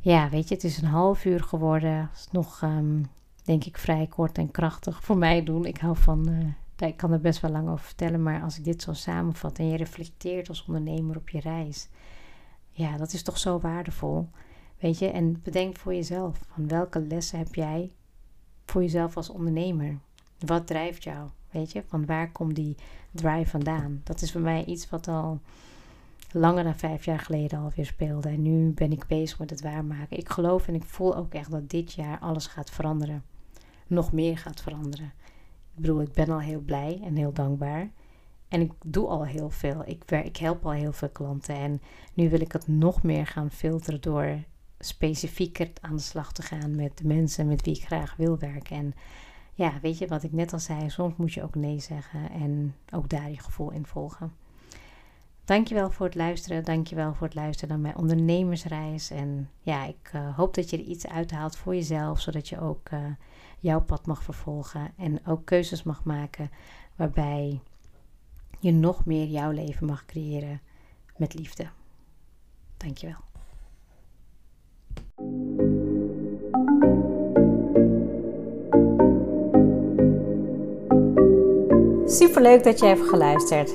ja, 0.00 0.28
weet 0.28 0.48
je, 0.48 0.54
het 0.54 0.64
is 0.64 0.82
een 0.82 0.88
half 0.88 1.24
uur 1.24 1.42
geworden. 1.42 1.96
Het 1.96 2.16
is 2.16 2.28
nog, 2.30 2.62
ehm, 2.62 3.02
denk 3.44 3.64
ik, 3.64 3.78
vrij 3.78 4.06
kort 4.06 4.38
en 4.38 4.50
krachtig 4.50 5.04
voor 5.04 5.16
mij 5.16 5.42
doen. 5.42 5.64
Ik 5.64 5.78
hou 5.78 5.96
van, 5.96 6.28
uh, 6.28 6.88
ik 6.88 6.96
kan 6.96 7.12
er 7.12 7.20
best 7.20 7.40
wel 7.40 7.50
lang 7.50 7.68
over 7.68 7.84
vertellen, 7.84 8.22
maar 8.22 8.42
als 8.42 8.58
ik 8.58 8.64
dit 8.64 8.82
zo 8.82 8.92
samenvat 8.92 9.58
en 9.58 9.68
je 9.68 9.76
reflecteert 9.76 10.48
als 10.48 10.64
ondernemer 10.66 11.16
op 11.16 11.28
je 11.28 11.40
reis, 11.40 11.88
ja, 12.70 12.96
dat 12.96 13.12
is 13.12 13.22
toch 13.22 13.38
zo 13.38 13.58
waardevol. 13.60 14.28
Weet 14.78 14.98
je, 14.98 15.10
en 15.10 15.40
bedenk 15.42 15.76
voor 15.76 15.94
jezelf, 15.94 16.38
van 16.52 16.68
welke 16.68 17.00
lessen 17.00 17.38
heb 17.38 17.54
jij 17.54 17.92
voor 18.64 18.82
jezelf 18.82 19.16
als 19.16 19.30
ondernemer? 19.30 19.98
Wat 20.38 20.66
drijft 20.66 21.04
jou? 21.04 21.28
Weet 21.50 21.72
je, 21.72 21.82
van 21.86 22.06
waar 22.06 22.32
komt 22.32 22.54
die 22.54 22.76
drive 23.10 23.50
vandaan? 23.50 24.00
Dat 24.04 24.22
is 24.22 24.32
voor 24.32 24.40
mij 24.40 24.64
iets 24.64 24.90
wat 24.90 25.08
al 25.08 25.40
langer 26.36 26.64
dan 26.64 26.78
vijf 26.78 27.04
jaar 27.04 27.18
geleden 27.18 27.58
alweer 27.58 27.86
speelde. 27.86 28.28
En 28.28 28.42
nu 28.42 28.72
ben 28.72 28.92
ik 28.92 29.06
bezig 29.06 29.38
met 29.38 29.50
het 29.50 29.60
waarmaken. 29.60 30.18
Ik 30.18 30.28
geloof 30.28 30.68
en 30.68 30.74
ik 30.74 30.84
voel 30.84 31.16
ook 31.16 31.34
echt 31.34 31.50
dat 31.50 31.70
dit 31.70 31.92
jaar 31.92 32.18
alles 32.18 32.46
gaat 32.46 32.70
veranderen. 32.70 33.24
Nog 33.86 34.12
meer 34.12 34.38
gaat 34.38 34.60
veranderen. 34.60 35.12
Ik 35.74 35.82
bedoel, 35.82 36.00
ik 36.00 36.12
ben 36.12 36.30
al 36.30 36.40
heel 36.40 36.60
blij 36.60 37.00
en 37.04 37.16
heel 37.16 37.32
dankbaar. 37.32 37.90
En 38.48 38.60
ik 38.60 38.72
doe 38.84 39.06
al 39.06 39.24
heel 39.24 39.50
veel. 39.50 39.82
Ik, 39.84 40.02
werk, 40.06 40.26
ik 40.26 40.36
help 40.36 40.64
al 40.64 40.72
heel 40.72 40.92
veel 40.92 41.08
klanten. 41.08 41.54
En 41.54 41.80
nu 42.14 42.30
wil 42.30 42.40
ik 42.40 42.52
het 42.52 42.68
nog 42.68 43.02
meer 43.02 43.26
gaan 43.26 43.50
filteren 43.50 44.00
door 44.00 44.38
specifieker 44.78 45.70
aan 45.80 45.96
de 45.96 46.02
slag 46.02 46.32
te 46.32 46.42
gaan 46.42 46.76
met 46.76 46.98
de 46.98 47.06
mensen 47.06 47.48
met 47.48 47.62
wie 47.62 47.76
ik 47.76 47.84
graag 47.84 48.16
wil 48.16 48.38
werken. 48.38 48.76
En 48.76 48.94
ja, 49.54 49.72
weet 49.82 49.98
je 49.98 50.06
wat 50.06 50.22
ik 50.22 50.32
net 50.32 50.52
al 50.52 50.58
zei, 50.58 50.90
soms 50.90 51.16
moet 51.16 51.32
je 51.32 51.42
ook 51.42 51.54
nee 51.54 51.80
zeggen 51.80 52.30
en 52.30 52.74
ook 52.92 53.08
daar 53.08 53.30
je 53.30 53.38
gevoel 53.38 53.70
in 53.70 53.86
volgen. 53.86 54.32
Dankjewel 55.46 55.90
voor 55.90 56.06
het 56.06 56.14
luisteren. 56.14 56.64
Dankjewel 56.64 57.14
voor 57.14 57.26
het 57.26 57.36
luisteren 57.36 57.68
naar 57.68 57.78
mijn 57.78 57.96
ondernemersreis. 57.96 59.10
En 59.10 59.50
ja, 59.62 59.84
ik 59.84 60.10
uh, 60.14 60.36
hoop 60.36 60.54
dat 60.54 60.70
je 60.70 60.76
er 60.76 60.82
iets 60.82 61.06
uithaalt 61.06 61.56
voor 61.56 61.74
jezelf, 61.74 62.20
zodat 62.20 62.48
je 62.48 62.60
ook 62.60 62.90
uh, 62.90 63.00
jouw 63.58 63.80
pad 63.80 64.06
mag 64.06 64.22
vervolgen 64.22 64.92
en 64.96 65.26
ook 65.26 65.44
keuzes 65.44 65.82
mag 65.82 66.04
maken 66.04 66.50
waarbij 66.96 67.60
je 68.60 68.72
nog 68.72 69.04
meer 69.04 69.26
jouw 69.26 69.50
leven 69.50 69.86
mag 69.86 70.06
creëren 70.06 70.60
met 71.16 71.34
liefde. 71.34 71.66
Dankjewel. 72.76 73.24
Super 82.06 82.42
leuk 82.42 82.64
dat 82.64 82.78
je 82.78 82.86
hebt 82.86 83.08
geluisterd. 83.08 83.74